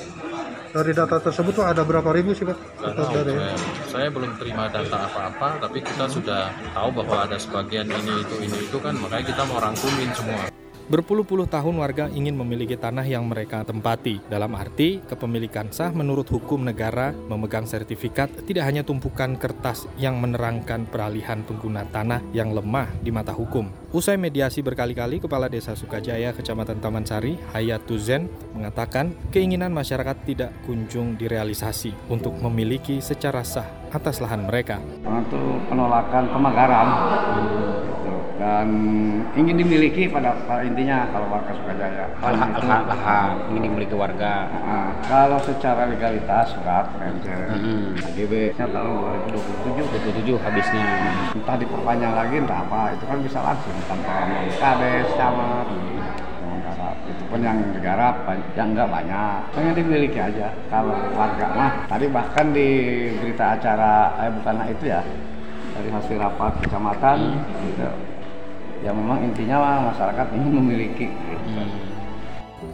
Dari 0.73 0.91
data 0.97 1.17
tersebut 1.21 1.53
tuh 1.53 1.65
ada 1.65 1.81
berapa 1.85 2.09
ribu 2.13 2.33
sih 2.33 2.45
Pak? 2.49 2.57
Tahu. 2.81 3.13
dari 3.13 3.33
Saya, 3.37 3.57
saya 3.89 4.07
belum 4.09 4.31
terima 4.41 4.65
data 4.73 4.97
apa-apa, 5.05 5.61
tapi 5.61 5.85
kita 5.85 6.05
sudah 6.09 6.49
tahu 6.73 6.89
bahwa 6.97 7.29
ada 7.29 7.37
sebagian 7.37 7.85
ini 7.89 8.25
itu 8.25 8.35
ini 8.41 8.57
itu 8.65 8.77
kan, 8.81 8.97
makanya 8.97 9.25
kita 9.29 9.41
mau 9.45 9.61
rangkumin 9.61 10.09
semua. 10.17 10.64
Berpuluh-puluh 10.85 11.49
tahun 11.49 11.81
warga 11.81 12.05
ingin 12.13 12.37
memiliki 12.37 12.77
tanah 12.77 13.01
yang 13.09 13.25
mereka 13.25 13.65
tempati. 13.65 14.21
Dalam 14.29 14.53
arti, 14.53 15.01
kepemilikan 15.01 15.73
sah 15.73 15.89
menurut 15.89 16.29
hukum 16.29 16.61
negara 16.61 17.09
memegang 17.25 17.65
sertifikat 17.65 18.29
tidak 18.45 18.69
hanya 18.69 18.85
tumpukan 18.85 19.33
kertas 19.33 19.89
yang 19.97 20.21
menerangkan 20.21 20.85
peralihan 20.85 21.41
pengguna 21.41 21.89
tanah 21.89 22.21
yang 22.37 22.53
lemah 22.53 22.85
di 23.01 23.09
mata 23.09 23.33
hukum. 23.33 23.65
Usai 23.97 24.21
mediasi 24.21 24.61
berkali-kali, 24.61 25.17
Kepala 25.17 25.49
Desa 25.49 25.73
Sukajaya, 25.73 26.37
Kecamatan 26.37 26.77
Taman 26.77 27.01
Sari, 27.09 27.33
Hayat 27.57 27.81
Tuzen, 27.89 28.29
mengatakan 28.53 29.17
keinginan 29.33 29.73
masyarakat 29.73 30.21
tidak 30.21 30.53
kunjung 30.69 31.17
direalisasi 31.17 32.13
untuk 32.13 32.37
memiliki 32.37 33.01
secara 33.01 33.41
sah 33.41 33.65
atas 33.89 34.21
lahan 34.21 34.45
mereka. 34.45 34.77
untuk 35.01 35.65
penolakan 35.65 36.29
pemagaran. 36.29 36.87
Dan 38.35 38.67
ingin 39.39 39.55
dimiliki 39.55 40.11
pada, 40.11 40.35
pada 40.43 40.67
intinya 40.67 41.07
kalau 41.07 41.31
warga 41.31 41.55
Sukajaya. 41.55 42.05
Lahan, 42.19 42.49
lahan, 42.59 42.81
lahan 42.91 43.31
ingin 43.51 43.61
dimiliki 43.71 43.95
warga. 43.95 44.51
Nah, 44.51 44.91
kalau 45.07 45.39
secara 45.39 45.87
legalitas 45.87 46.51
surat 46.51 46.85
PMC 46.99 47.25
Mm-mm. 47.31 47.95
HGB 47.95 48.33
nya 48.59 48.65
tahun 48.67 49.19
2027 49.31 50.35
27 50.35 50.43
habisnya. 50.43 50.83
entah 51.31 51.55
diperpanjang 51.55 52.13
lagi 52.15 52.35
entah 52.43 52.59
apa 52.63 52.81
itu 52.91 53.03
kan 53.07 53.17
bisa 53.23 53.39
langsung 53.39 53.75
tanpa 53.87 54.15
kades 54.59 55.07
camat 55.15 55.67
itu 57.05 57.23
pun 57.29 57.39
yang 57.41 57.57
digarap 57.73 58.25
ban- 58.25 58.41
yang 58.57 58.73
enggak 58.73 58.89
banyak 58.89 59.37
pengen 59.53 59.73
dimiliki 59.77 60.17
aja 60.17 60.49
kalau 60.73 60.97
warga 61.13 61.45
mah 61.53 61.71
tadi 61.85 62.05
bahkan 62.09 62.49
di 62.49 62.67
berita 63.21 63.53
acara 63.57 64.09
eh 64.25 64.29
bukan 64.33 64.55
itu 64.65 64.85
ya 64.89 65.01
dari 65.77 65.89
hasil 65.93 66.17
rapat 66.17 66.53
kecamatan 66.65 67.17
gitu 67.69 67.89
ya 68.83 68.91
memang 68.91 69.23
intinya 69.23 69.85
masyarakat 69.93 70.27
ingin 70.35 70.51
memiliki 70.59 71.07
gitu. 71.07 71.45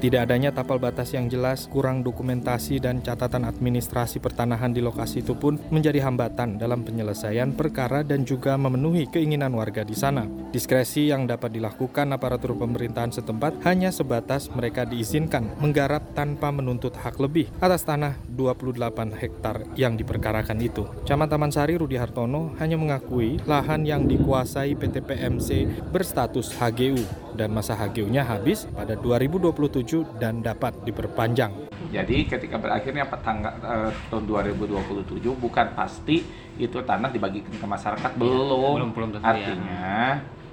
Tidak 0.01 0.17
adanya 0.17 0.49
tapal 0.49 0.81
batas 0.81 1.13
yang 1.13 1.29
jelas, 1.29 1.69
kurang 1.69 2.01
dokumentasi 2.01 2.81
dan 2.81 3.05
catatan 3.05 3.45
administrasi 3.45 4.17
pertanahan 4.17 4.73
di 4.73 4.81
lokasi 4.81 5.21
itu 5.21 5.37
pun 5.37 5.61
menjadi 5.69 6.01
hambatan 6.01 6.57
dalam 6.57 6.81
penyelesaian 6.81 7.53
perkara 7.53 8.01
dan 8.01 8.25
juga 8.25 8.57
memenuhi 8.57 9.05
keinginan 9.13 9.53
warga 9.53 9.85
di 9.85 9.93
sana. 9.93 10.25
Diskresi 10.49 11.13
yang 11.13 11.29
dapat 11.29 11.53
dilakukan 11.53 12.17
aparatur 12.17 12.57
pemerintahan 12.57 13.13
setempat 13.13 13.61
hanya 13.61 13.93
sebatas 13.93 14.49
mereka 14.49 14.89
diizinkan 14.89 15.53
menggarap 15.61 16.17
tanpa 16.17 16.49
menuntut 16.49 16.97
hak 16.97 17.21
lebih 17.21 17.53
atas 17.61 17.85
tanah 17.85 18.17
28 18.33 19.13
hektar 19.13 19.69
yang 19.77 19.93
diperkarakan 20.01 20.57
itu. 20.65 20.81
Camat 21.05 21.29
Taman 21.29 21.53
Sari 21.53 21.77
Rudi 21.77 22.01
Hartono 22.01 22.57
hanya 22.57 22.73
mengakui 22.73 23.37
lahan 23.45 23.85
yang 23.85 24.09
dikuasai 24.09 24.73
PT 24.73 25.05
PMC 25.05 25.69
berstatus 25.93 26.57
HGU 26.57 26.97
dan 27.37 27.53
masa 27.53 27.77
HGU-nya 27.77 28.27
habis 28.27 28.67
pada 28.75 28.97
2027 28.97 29.90
dan 30.17 30.39
dapat 30.39 30.79
diperpanjang. 30.83 31.51
Jadi 31.91 32.23
ketika 32.23 32.55
berakhirnya 32.55 33.03
tanggal 33.19 33.51
eh, 33.59 33.91
tahun 34.07 34.23
2027 34.23 35.19
bukan 35.35 35.67
pasti 35.75 36.23
itu 36.55 36.77
tanah 36.79 37.11
dibagikan 37.11 37.51
ke 37.51 37.67
masyarakat 37.67 38.11
belum. 38.15 38.79
belum- 38.79 38.93
belum 38.95 39.09
tentu, 39.11 39.25
ya. 39.25 39.31
Artinya 39.31 39.89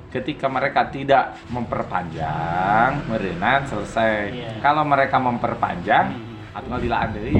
ketika 0.08 0.46
mereka 0.48 0.88
tidak 0.88 1.36
memperpanjang, 1.52 3.04
merenang 3.06 3.62
selesai. 3.68 4.32
Iya. 4.32 4.50
Kalau 4.58 4.82
mereka 4.82 5.20
memperpanjang, 5.20 6.06
atau 6.48 6.66
nggak 6.66 6.82
dilaan 6.82 7.08
deui. 7.12 7.36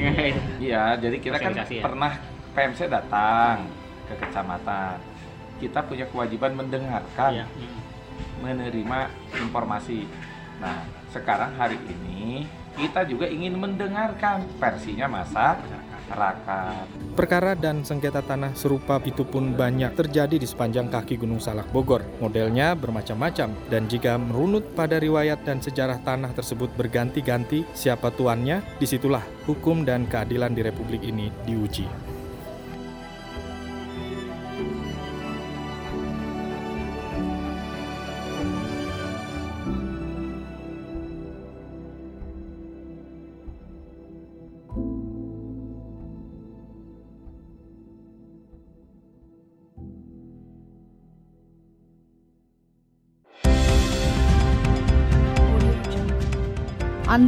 Iya, 0.61 0.95
jadi 0.95 1.17
kita 1.17 1.37
kan 1.41 1.51
ya. 1.51 1.65
pernah 1.81 2.11
PMC 2.53 2.87
datang 2.87 3.65
ke 4.05 4.13
kecamatan. 4.15 4.95
Kita 5.59 5.83
punya 5.83 6.05
kewajiban 6.07 6.55
mendengarkan, 6.55 7.41
Iya. 7.41 7.45
menerima 8.39 8.99
informasi. 9.35 10.28
Nah, 10.59 10.83
sekarang 11.15 11.55
hari 11.55 11.79
ini 11.87 12.43
kita 12.75 13.03
juga 13.07 13.27
ingin 13.27 13.59
mendengarkan 13.59 14.43
versinya 14.59 15.07
masyarakat. 15.07 16.83
Perkara 17.13 17.53
dan 17.53 17.85
sengketa 17.85 18.23
tanah 18.23 18.55
serupa 18.57 18.97
itu 19.03 19.21
pun 19.27 19.53
banyak 19.53 19.93
terjadi 19.93 20.41
di 20.41 20.47
sepanjang 20.47 20.89
kaki 20.89 21.19
Gunung 21.19 21.37
Salak 21.37 21.69
Bogor. 21.69 22.01
Modelnya 22.17 22.73
bermacam-macam 22.73 23.53
dan 23.69 23.83
jika 23.85 24.17
merunut 24.17 24.63
pada 24.73 24.97
riwayat 24.97 25.43
dan 25.45 25.61
sejarah 25.61 26.01
tanah 26.01 26.33
tersebut 26.33 26.71
berganti-ganti 26.73 27.67
siapa 27.77 28.09
tuannya, 28.15 28.63
di 28.81 28.87
situlah 28.89 29.21
hukum 29.45 29.85
dan 29.85 30.09
keadilan 30.09 30.55
di 30.55 30.65
Republik 30.65 31.05
ini 31.05 31.29
diuji. 31.45 32.08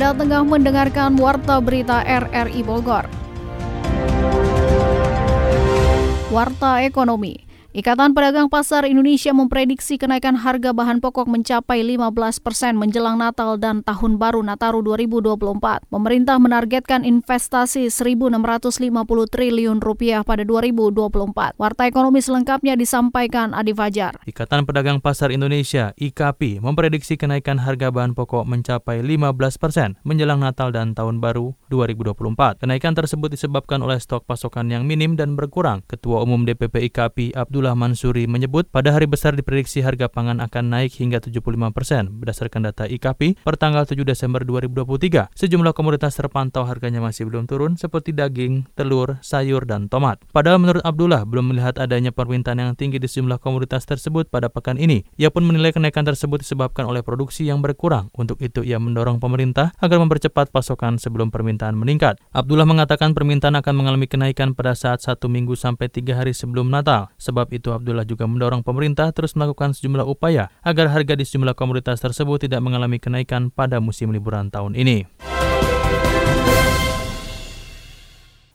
Anda 0.01 0.17
tengah 0.17 0.41
mendengarkan 0.41 1.13
Warta 1.13 1.61
Berita 1.61 2.01
RRI 2.01 2.65
Bogor. 2.65 3.05
Warta 6.33 6.81
Ekonomi. 6.81 7.50
Ikatan 7.71 8.11
Pedagang 8.11 8.51
Pasar 8.51 8.83
Indonesia 8.83 9.31
memprediksi 9.31 9.95
kenaikan 9.95 10.35
harga 10.35 10.75
bahan 10.75 10.99
pokok 10.99 11.23
mencapai 11.23 11.79
15 11.87 12.43
persen 12.43 12.75
menjelang 12.75 13.15
Natal 13.15 13.55
dan 13.55 13.79
Tahun 13.79 14.19
Baru 14.19 14.43
Nataru 14.43 14.83
2024. 14.83 15.87
Pemerintah 15.87 16.35
menargetkan 16.35 17.07
investasi 17.07 17.87
1.650 17.87 18.91
triliun 19.07 19.79
rupiah 19.79 20.19
pada 20.19 20.43
2024. 20.43 21.55
Warta 21.55 21.87
Ekonomi 21.87 22.19
selengkapnya 22.19 22.75
disampaikan 22.75 23.55
Adi 23.55 23.71
Fajar. 23.71 24.19
Ikatan 24.27 24.67
Pedagang 24.67 24.99
Pasar 24.99 25.31
Indonesia 25.31 25.95
IKAPI 25.95 26.59
memprediksi 26.59 27.15
kenaikan 27.15 27.55
harga 27.55 27.87
bahan 27.87 28.19
pokok 28.19 28.51
mencapai 28.51 28.99
15 28.99 29.31
persen 29.55 29.95
menjelang 30.03 30.43
Natal 30.43 30.75
dan 30.75 30.91
Tahun 30.91 31.23
Baru 31.23 31.55
2024. 31.71 32.67
Kenaikan 32.67 32.99
tersebut 32.99 33.31
disebabkan 33.31 33.79
oleh 33.79 33.95
stok 33.95 34.27
pasokan 34.27 34.67
yang 34.67 34.83
minim 34.83 35.15
dan 35.15 35.39
berkurang. 35.39 35.87
Ketua 35.87 36.19
Umum 36.19 36.43
DPP 36.43 36.91
IKAPI 36.91 37.31
Abdullah 37.61 37.77
Mansuri 37.77 38.25
menyebut 38.25 38.73
pada 38.73 38.89
hari 38.89 39.05
besar 39.05 39.37
diprediksi 39.37 39.85
harga 39.85 40.09
pangan 40.09 40.41
akan 40.41 40.73
naik 40.73 40.97
hingga 40.97 41.21
75 41.21 41.45
persen 41.69 42.09
berdasarkan 42.09 42.65
data 42.65 42.89
IKAPI 42.89 43.37
per 43.45 43.53
tanggal 43.53 43.85
7 43.85 44.01
Desember 44.01 44.41
2023. 44.41 45.29
Sejumlah 45.29 45.69
komoditas 45.77 46.17
terpantau 46.17 46.65
harganya 46.65 47.05
masih 47.05 47.29
belum 47.29 47.45
turun 47.45 47.77
seperti 47.77 48.17
daging, 48.17 48.65
telur, 48.73 49.21
sayur, 49.21 49.69
dan 49.69 49.93
tomat. 49.93 50.17
Padahal 50.33 50.57
menurut 50.57 50.81
Abdullah 50.81 51.21
belum 51.21 51.53
melihat 51.53 51.77
adanya 51.77 52.09
permintaan 52.09 52.57
yang 52.57 52.73
tinggi 52.73 52.97
di 52.97 53.05
sejumlah 53.05 53.37
komoditas 53.37 53.85
tersebut 53.85 54.33
pada 54.33 54.49
pekan 54.49 54.81
ini. 54.81 55.05
Ia 55.21 55.29
pun 55.29 55.45
menilai 55.45 55.69
kenaikan 55.69 56.01
tersebut 56.01 56.41
disebabkan 56.41 56.89
oleh 56.89 57.05
produksi 57.05 57.45
yang 57.45 57.61
berkurang. 57.61 58.09
Untuk 58.17 58.41
itu 58.41 58.65
ia 58.65 58.81
mendorong 58.81 59.21
pemerintah 59.21 59.69
agar 59.77 60.01
mempercepat 60.01 60.49
pasokan 60.49 60.97
sebelum 60.97 61.29
permintaan 61.29 61.77
meningkat. 61.77 62.17
Abdullah 62.33 62.65
mengatakan 62.65 63.13
permintaan 63.13 63.53
akan 63.61 63.85
mengalami 63.85 64.09
kenaikan 64.09 64.57
pada 64.57 64.73
saat 64.73 65.05
satu 65.05 65.29
minggu 65.29 65.53
sampai 65.53 65.93
tiga 65.93 66.17
hari 66.17 66.33
sebelum 66.33 66.73
Natal. 66.73 67.13
Sebab 67.21 67.50
itu 67.51 67.75
Abdullah 67.75 68.07
juga 68.07 68.25
mendorong 68.25 68.63
pemerintah 68.63 69.11
terus 69.11 69.35
melakukan 69.35 69.75
sejumlah 69.75 70.07
upaya 70.07 70.49
agar 70.63 70.89
harga 70.89 71.19
di 71.19 71.27
sejumlah 71.27 71.53
komoditas 71.53 71.99
tersebut 71.99 72.47
tidak 72.47 72.63
mengalami 72.63 72.97
kenaikan 72.97 73.51
pada 73.51 73.83
musim 73.83 74.09
liburan 74.15 74.47
tahun 74.47 74.79
ini. 74.79 75.05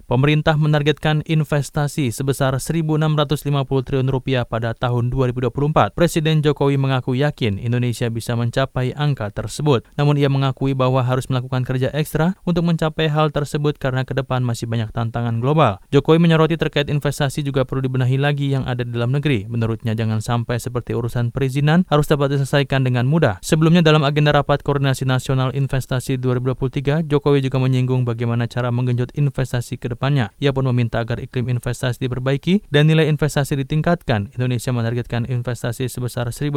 Pemerintah 0.06 0.54
menargetkan 0.54 1.26
investasi 1.26 2.14
sebesar 2.14 2.54
1.650 2.54 3.42
triliun 3.82 4.06
rupiah 4.06 4.46
pada 4.46 4.70
tahun 4.70 5.10
2024. 5.10 5.98
Presiden 5.98 6.46
Jokowi 6.46 6.78
mengaku 6.78 7.18
yakin 7.18 7.58
Indonesia 7.58 8.06
bisa 8.06 8.38
mencapai 8.38 8.94
angka 8.94 9.34
tersebut. 9.34 9.82
Namun 9.98 10.14
ia 10.14 10.30
mengakui 10.30 10.78
bahwa 10.78 11.02
harus 11.02 11.26
melakukan 11.26 11.66
kerja 11.66 11.90
ekstra 11.90 12.38
untuk 12.46 12.62
mencapai 12.70 13.10
hal 13.10 13.34
tersebut 13.34 13.82
karena 13.82 14.06
ke 14.06 14.14
depan 14.14 14.46
masih 14.46 14.70
banyak 14.70 14.94
tantangan 14.94 15.42
global. 15.42 15.82
Jokowi 15.90 16.22
menyoroti 16.22 16.54
terkait 16.54 16.86
investasi 16.86 17.42
juga 17.42 17.66
perlu 17.66 17.82
dibenahi 17.82 18.14
lagi 18.14 18.54
yang 18.54 18.62
ada 18.62 18.86
di 18.86 18.94
dalam 18.94 19.10
negeri. 19.10 19.50
Menurutnya 19.50 19.98
jangan 19.98 20.22
sampai 20.22 20.62
seperti 20.62 20.94
urusan 20.94 21.34
perizinan 21.34 21.82
harus 21.90 22.06
dapat 22.06 22.30
diselesaikan 22.30 22.86
dengan 22.86 23.10
mudah. 23.10 23.42
Sebelumnya 23.42 23.82
dalam 23.82 24.06
agenda 24.06 24.30
rapat 24.30 24.62
Koordinasi 24.62 25.02
Nasional 25.02 25.50
Investasi 25.50 26.14
2023, 26.22 27.02
Jokowi 27.10 27.42
juga 27.42 27.58
menyinggung 27.58 28.06
bagaimana 28.06 28.46
cara 28.46 28.70
menggenjot 28.70 29.10
investasi 29.18 29.74
ke 29.82 29.95
depannya. 29.96 30.30
Ia 30.36 30.52
pun 30.52 30.68
meminta 30.68 31.00
agar 31.00 31.18
iklim 31.18 31.48
investasi 31.48 31.98
diperbaiki 32.04 32.68
dan 32.68 32.86
nilai 32.86 33.08
investasi 33.08 33.56
ditingkatkan. 33.64 34.30
Indonesia 34.36 34.70
menargetkan 34.70 35.24
investasi 35.24 35.88
sebesar 35.88 36.28
1.650 36.28 36.52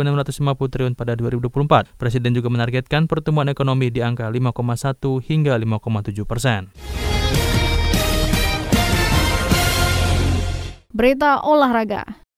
triliun 0.68 0.94
pada 1.00 1.16
2024. 1.16 1.96
Presiden 1.96 2.36
juga 2.36 2.52
menargetkan 2.52 3.08
pertumbuhan 3.08 3.48
ekonomi 3.48 3.88
di 3.88 4.04
angka 4.04 4.28
5,1 4.28 5.24
hingga 5.24 5.56
5,7 5.56 6.28
persen. 6.28 6.70
Berita 10.92 11.40
olahraga. 11.48 12.29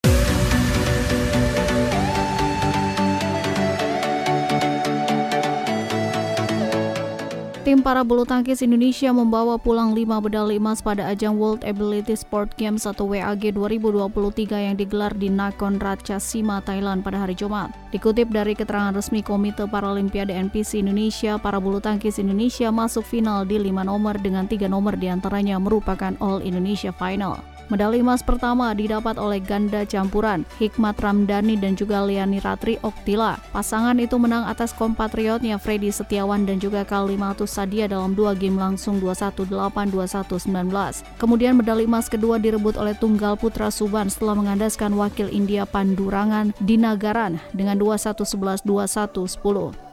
Tim 7.71 7.79
para 7.79 8.03
bulu 8.03 8.27
tangkis 8.27 8.59
Indonesia 8.67 9.15
membawa 9.15 9.55
pulang 9.55 9.95
5 9.95 10.03
medali 10.03 10.59
emas 10.59 10.83
pada 10.83 11.07
ajang 11.07 11.39
World 11.39 11.63
Ability 11.63 12.19
Sport 12.19 12.59
Games 12.59 12.83
atau 12.83 13.07
WAG 13.07 13.47
2023 13.47 14.11
yang 14.67 14.75
digelar 14.75 15.15
di 15.15 15.31
Nakhon 15.31 15.79
Ratchasima, 15.79 16.59
Thailand 16.67 16.99
pada 16.99 17.23
hari 17.23 17.31
Jumat. 17.31 17.71
Dikutip 17.95 18.27
dari 18.27 18.59
keterangan 18.59 18.91
resmi 18.91 19.23
Komite 19.23 19.71
Paralimpiade 19.71 20.35
NPC 20.35 20.83
Indonesia, 20.83 21.39
para 21.39 21.63
bulu 21.63 21.79
tangkis 21.79 22.19
Indonesia 22.19 22.75
masuk 22.75 23.07
final 23.07 23.47
di 23.47 23.55
5 23.55 23.87
nomor 23.87 24.19
dengan 24.19 24.51
tiga 24.51 24.67
nomor 24.67 24.99
di 24.99 25.07
antaranya 25.07 25.55
merupakan 25.55 26.11
All 26.19 26.43
Indonesia 26.43 26.91
Final. 26.91 27.39
Medali 27.71 28.03
emas 28.03 28.19
pertama 28.19 28.75
didapat 28.75 29.15
oleh 29.15 29.39
ganda 29.39 29.87
campuran 29.87 30.43
Hikmat 30.59 30.99
Ramdhani 30.99 31.55
dan 31.55 31.79
juga 31.79 32.03
Liani 32.03 32.43
Ratri 32.43 32.75
Oktila. 32.83 33.39
Pasangan 33.55 33.95
itu 33.95 34.19
menang 34.19 34.43
atas 34.43 34.75
kompatriotnya 34.75 35.55
Freddy 35.55 35.87
Setiawan 35.87 36.43
dan 36.43 36.59
juga 36.59 36.83
Kalimatus 36.83 37.55
Sadia 37.55 37.87
dalam 37.87 38.11
dua 38.11 38.35
game 38.35 38.59
langsung 38.59 38.99
21-8-21-19. 38.99 40.67
Kemudian 41.15 41.55
medali 41.55 41.87
emas 41.87 42.11
kedua 42.11 42.43
direbut 42.43 42.75
oleh 42.75 42.91
tunggal 42.91 43.39
putra 43.39 43.71
Suban 43.71 44.11
setelah 44.11 44.35
mengandaskan 44.35 44.91
wakil 44.99 45.31
India 45.31 45.63
Pandurangan 45.63 46.51
di 46.59 46.75
Nagaran 46.75 47.39
dengan 47.55 47.79
21-11-21-10. 47.79 49.90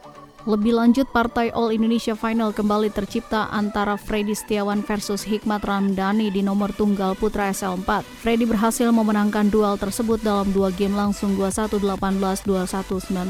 Lebih 0.49 0.81
lanjut, 0.81 1.05
partai 1.13 1.53
All 1.53 1.77
Indonesia 1.77 2.17
Final 2.17 2.57
kembali 2.57 2.89
tercipta 2.89 3.53
antara 3.53 4.01
Freddy 4.01 4.33
Setiawan 4.33 4.81
versus 4.81 5.21
Hikmat 5.21 5.61
Ramdhani 5.61 6.33
di 6.33 6.41
nomor 6.41 6.73
tunggal 6.73 7.13
putra 7.21 7.53
SL4. 7.53 8.01
Freddy 8.25 8.49
berhasil 8.49 8.89
memenangkan 8.89 9.53
duel 9.53 9.77
tersebut 9.77 10.25
dalam 10.25 10.49
dua 10.57 10.73
game 10.73 10.97
langsung 10.97 11.37
21-18, 11.37 12.49
21-19. 12.49 13.29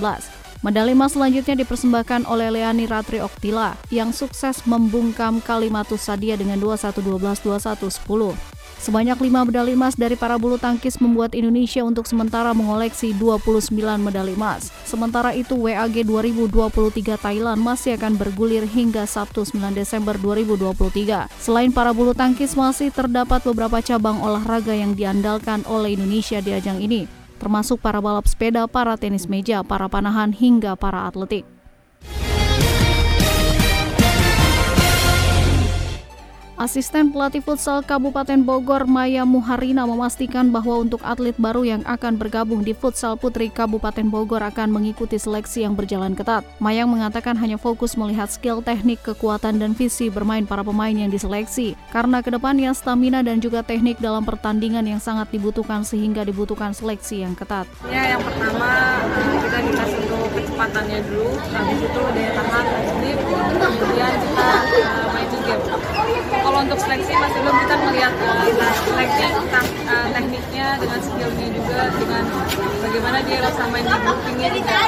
Medali 0.63 0.95
emas 0.95 1.19
selanjutnya 1.19 1.59
dipersembahkan 1.59 2.23
oleh 2.31 2.55
Leani 2.55 2.87
Ratri 2.87 3.19
Oktila 3.19 3.75
yang 3.91 4.15
sukses 4.15 4.63
membungkam 4.63 5.43
Kalimatus 5.43 6.07
Sadia 6.07 6.39
dengan 6.39 6.63
21-12, 6.63 7.03
21-10. 7.43 8.58
Sebanyak 8.79 9.19
5 9.19 9.51
medali 9.51 9.75
emas 9.75 9.99
dari 9.99 10.15
para 10.15 10.39
bulu 10.39 10.55
tangkis 10.55 11.03
membuat 11.03 11.35
Indonesia 11.35 11.83
untuk 11.83 12.07
sementara 12.07 12.55
mengoleksi 12.55 13.11
29 13.11 13.75
medali 13.99 14.39
emas. 14.39 14.71
Sementara 14.87 15.35
itu 15.35 15.59
WAG 15.59 16.07
2023 16.07 17.19
Thailand 17.19 17.59
masih 17.59 17.99
akan 17.99 18.15
bergulir 18.15 18.63
hingga 18.71 19.03
Sabtu 19.03 19.43
9 19.43 19.75
Desember 19.75 20.15
2023. 20.15 21.27
Selain 21.43 21.75
para 21.75 21.91
bulu 21.91 22.15
tangkis 22.15 22.55
masih 22.55 22.95
terdapat 22.95 23.43
beberapa 23.43 23.83
cabang 23.83 24.23
olahraga 24.23 24.71
yang 24.71 24.95
diandalkan 24.95 25.67
oleh 25.67 25.99
Indonesia 25.99 26.39
di 26.39 26.55
ajang 26.55 26.79
ini, 26.79 27.11
termasuk 27.43 27.83
para 27.83 27.99
balap 27.99 28.31
sepeda, 28.31 28.71
para 28.71 28.95
tenis 28.95 29.27
meja, 29.27 29.67
para 29.67 29.91
panahan 29.91 30.31
hingga 30.31 30.79
para 30.79 31.11
atletik. 31.11 31.58
Asisten 36.59 37.15
pelatih 37.15 37.39
futsal 37.39 37.87
Kabupaten 37.87 38.43
Bogor 38.43 38.83
Maya 38.83 39.23
Muharina 39.23 39.87
memastikan 39.87 40.51
bahwa 40.51 40.83
untuk 40.83 40.99
atlet 41.07 41.39
baru 41.39 41.63
yang 41.63 41.87
akan 41.87 42.19
bergabung 42.19 42.67
di 42.67 42.75
futsal 42.75 43.15
putri 43.15 43.47
Kabupaten 43.47 44.03
Bogor 44.11 44.43
akan 44.43 44.75
mengikuti 44.75 45.23
seleksi 45.23 45.63
yang 45.63 45.79
berjalan 45.79 46.19
ketat. 46.19 46.43
Mayang 46.59 46.91
mengatakan 46.91 47.39
hanya 47.39 47.63
fokus 47.63 47.95
melihat 47.95 48.27
skill 48.27 48.59
teknik, 48.59 48.99
kekuatan, 49.07 49.63
dan 49.63 49.71
visi 49.71 50.11
bermain 50.11 50.51
para 50.51 50.67
pemain 50.67 50.91
yang 50.91 51.15
diseleksi. 51.15 51.79
Karena 51.95 52.27
ke 52.27 52.35
depannya 52.35 52.75
stamina 52.75 53.23
dan 53.23 53.39
juga 53.39 53.63
teknik 53.63 54.03
dalam 54.03 54.27
pertandingan 54.27 54.83
yang 54.83 54.99
sangat 54.99 55.31
dibutuhkan 55.31 55.87
sehingga 55.87 56.27
dibutuhkan 56.27 56.75
seleksi 56.75 57.23
yang 57.23 57.39
ketat. 57.39 57.71
Ya, 57.87 58.19
yang 58.19 58.23
pertama 58.27 58.99
eh, 59.07 59.47
kita 59.47 59.59
dikasih 59.63 59.99
untuk 60.11 60.35
kecepatannya 60.35 60.99
dulu, 61.07 61.39
habis 61.39 61.79
itu 61.87 62.03
daya 62.19 62.31
tahan, 62.35 62.65
kemudian 62.83 63.17
kita 63.47 63.69
game 63.95 65.08
untuk 66.59 66.79
seleksi 66.83 67.15
masih 67.15 67.39
belum 67.47 67.57
kita 67.63 67.75
melihat 67.87 68.15
uh, 68.19 68.75
seleksi 68.83 69.27
tentang 69.31 69.67
tekniknya 70.19 70.67
dengan 70.83 70.99
skillnya 70.99 71.49
juga 71.55 71.83
dengan 71.95 72.25
bagaimana 72.83 73.19
dia 73.23 73.39
di 73.39 73.51
juga 74.27 74.49
kita 74.51 74.79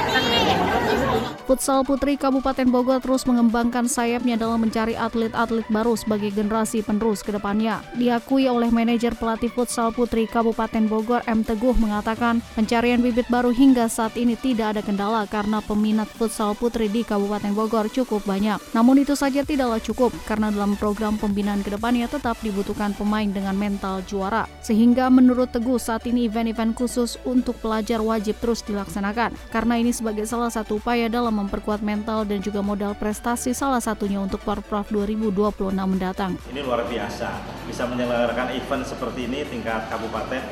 Futsal 1.51 1.83
Putri 1.83 2.15
Kabupaten 2.15 2.71
Bogor 2.71 3.03
terus 3.03 3.27
mengembangkan 3.27 3.91
sayapnya 3.91 4.39
dalam 4.39 4.63
mencari 4.63 4.95
atlet-atlet 4.95 5.67
baru 5.67 5.99
sebagai 5.99 6.31
generasi 6.31 6.79
penerus 6.79 7.27
ke 7.27 7.35
depannya. 7.35 7.83
Diakui 7.99 8.47
oleh 8.47 8.71
manajer 8.71 9.19
pelatih 9.19 9.51
Futsal 9.51 9.91
Putri 9.91 10.31
Kabupaten 10.31 10.87
Bogor 10.87 11.27
M. 11.27 11.43
Teguh 11.43 11.75
mengatakan 11.75 12.39
pencarian 12.55 13.03
bibit 13.03 13.27
baru 13.27 13.51
hingga 13.51 13.91
saat 13.91 14.15
ini 14.15 14.39
tidak 14.39 14.79
ada 14.79 14.83
kendala 14.87 15.27
karena 15.27 15.59
peminat 15.59 16.07
futsal 16.15 16.55
putri 16.55 16.87
di 16.87 17.03
Kabupaten 17.03 17.51
Bogor 17.51 17.91
cukup 17.91 18.23
banyak. 18.23 18.63
Namun 18.71 19.03
itu 19.03 19.19
saja 19.19 19.43
tidaklah 19.43 19.83
cukup 19.83 20.15
karena 20.31 20.55
dalam 20.55 20.79
program 20.79 21.19
pembinaan 21.19 21.67
ke 21.67 21.75
depannya 21.75 22.07
tetap 22.07 22.39
dibutuhkan 22.47 22.95
pemain 22.95 23.27
dengan 23.27 23.59
mental 23.59 24.07
juara. 24.07 24.47
Sehingga 24.63 25.11
menurut 25.21 25.53
Teguh 25.53 25.77
saat 25.77 26.09
ini 26.09 26.25
event-event 26.27 26.73
khusus 26.73 27.21
untuk 27.29 27.61
pelajar 27.61 28.01
wajib 28.01 28.41
terus 28.41 28.65
dilaksanakan 28.65 29.37
karena 29.53 29.75
ini 29.77 29.93
sebagai 29.93 30.25
salah 30.25 30.49
satu 30.49 30.81
upaya 30.81 31.13
dalam 31.13 31.37
memperkuat 31.45 31.85
mental 31.85 32.25
dan 32.25 32.41
juga 32.41 32.65
modal 32.65 32.97
prestasi 32.97 33.53
salah 33.53 33.79
satunya 33.79 34.17
untuk 34.17 34.41
Porprov 34.41 34.89
2026 34.89 35.77
mendatang. 35.77 36.41
Ini 36.49 36.61
luar 36.65 36.89
biasa, 36.89 37.29
bisa 37.69 37.85
menyelenggarakan 37.85 38.57
event 38.57 38.83
seperti 38.89 39.29
ini 39.29 39.45
tingkat 39.45 39.93
kabupaten 39.93 40.43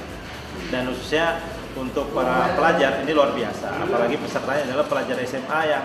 dan 0.68 0.82
khususnya 0.92 1.40
untuk 1.72 2.12
para 2.12 2.52
pelajar 2.52 3.00
ini 3.06 3.12
luar 3.16 3.32
biasa, 3.32 3.88
apalagi 3.88 4.20
pesertanya 4.20 4.62
adalah 4.68 4.86
pelajar 4.90 5.16
SMA 5.24 5.60
yang 5.70 5.84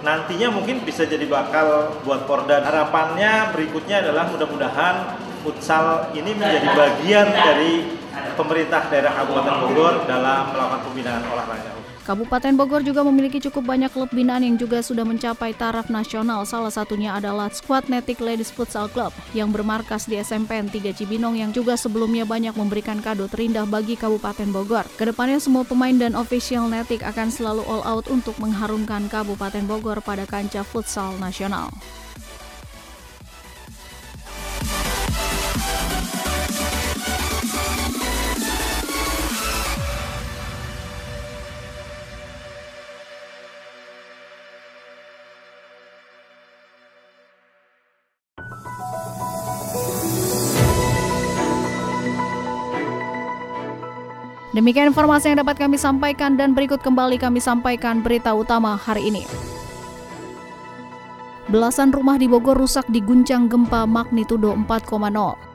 nantinya 0.00 0.48
mungkin 0.52 0.84
bisa 0.84 1.04
jadi 1.04 1.24
bakal 1.28 1.98
buat 2.04 2.24
Porda. 2.24 2.60
Harapannya 2.64 3.52
berikutnya 3.52 4.04
adalah 4.04 4.28
mudah-mudahan 4.28 5.16
futsal 5.40 6.12
ini 6.12 6.36
menjadi 6.36 6.68
bagian 6.76 7.26
dari 7.32 7.99
pemerintah 8.34 8.88
daerah 8.88 9.12
Kabupaten 9.16 9.54
Bogor 9.66 9.94
dalam 10.08 10.50
melakukan 10.52 10.80
pembinaan 10.88 11.22
olahraga. 11.28 11.80
Kabupaten 12.00 12.58
Bogor 12.58 12.82
juga 12.82 13.06
memiliki 13.06 13.38
cukup 13.38 13.70
banyak 13.70 13.92
klub 13.92 14.10
binaan 14.10 14.42
yang 14.42 14.58
juga 14.58 14.82
sudah 14.82 15.06
mencapai 15.06 15.54
taraf 15.54 15.92
nasional. 15.92 16.42
Salah 16.42 16.72
satunya 16.72 17.14
adalah 17.14 17.52
Squad 17.54 17.86
Netic 17.86 18.18
Ladies 18.18 18.50
Futsal 18.50 18.90
Club 18.90 19.14
yang 19.30 19.54
bermarkas 19.54 20.10
di 20.10 20.18
SMPN 20.18 20.72
3 20.72 20.90
Cibinong 20.96 21.38
yang 21.38 21.54
juga 21.54 21.78
sebelumnya 21.78 22.26
banyak 22.26 22.56
memberikan 22.58 22.98
kado 22.98 23.30
terindah 23.30 23.68
bagi 23.68 23.94
Kabupaten 23.94 24.50
Bogor. 24.50 24.90
Ke 24.98 25.06
depannya 25.06 25.38
semua 25.38 25.62
pemain 25.62 25.94
dan 25.94 26.18
official 26.18 26.66
Netic 26.66 27.06
akan 27.06 27.30
selalu 27.30 27.62
all 27.70 27.86
out 27.86 28.10
untuk 28.10 28.34
mengharumkan 28.42 29.06
Kabupaten 29.06 29.62
Bogor 29.70 30.02
pada 30.02 30.26
kancah 30.26 30.66
futsal 30.66 31.14
nasional. 31.22 31.70
Demikian 54.50 54.90
informasi 54.90 55.30
yang 55.30 55.46
dapat 55.46 55.62
kami 55.62 55.78
sampaikan 55.78 56.34
dan 56.34 56.58
berikut 56.58 56.82
kembali 56.82 57.22
kami 57.22 57.38
sampaikan 57.38 58.02
berita 58.02 58.34
utama 58.34 58.74
hari 58.74 59.06
ini. 59.06 59.22
Belasan 61.46 61.94
rumah 61.94 62.18
di 62.18 62.26
Bogor 62.26 62.58
rusak 62.58 62.86
diguncang 62.90 63.46
gempa 63.46 63.86
magnitudo 63.86 64.54
4,0. 64.54 65.50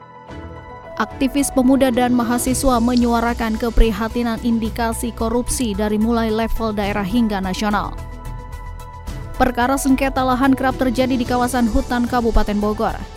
Aktivis 0.96 1.52
pemuda 1.52 1.92
dan 1.92 2.16
mahasiswa 2.16 2.80
menyuarakan 2.80 3.60
keprihatinan 3.60 4.40
indikasi 4.40 5.12
korupsi 5.12 5.76
dari 5.76 6.00
mulai 6.00 6.32
level 6.32 6.72
daerah 6.72 7.04
hingga 7.04 7.36
nasional. 7.44 7.92
Perkara 9.36 9.76
sengketa 9.76 10.24
lahan 10.24 10.56
kerap 10.56 10.80
terjadi 10.80 11.20
di 11.20 11.28
kawasan 11.28 11.68
hutan 11.68 12.08
Kabupaten 12.08 12.56
Bogor. 12.56 13.15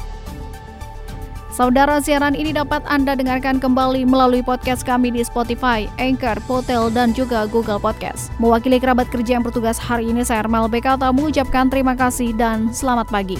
Saudara 1.59 1.99
siaran 1.99 2.39
ini 2.39 2.55
dapat 2.55 2.79
Anda 2.87 3.19
dengarkan 3.19 3.59
kembali 3.59 4.07
melalui 4.07 4.39
podcast 4.39 4.79
kami 4.87 5.11
di 5.11 5.27
Spotify, 5.27 5.91
Anchor, 5.99 6.39
Potel, 6.47 6.87
dan 6.87 7.11
juga 7.11 7.51
Google 7.51 7.83
Podcast. 7.83 8.31
Mewakili 8.39 8.79
kerabat 8.79 9.11
kerja 9.11 9.35
yang 9.35 9.43
bertugas 9.43 9.75
hari 9.75 10.07
ini, 10.07 10.23
saya 10.23 10.47
Armel 10.47 10.71
Bekata 10.71 11.11
mengucapkan 11.11 11.67
terima 11.67 11.99
kasih 11.99 12.31
dan 12.31 12.71
selamat 12.71 13.11
pagi. 13.11 13.35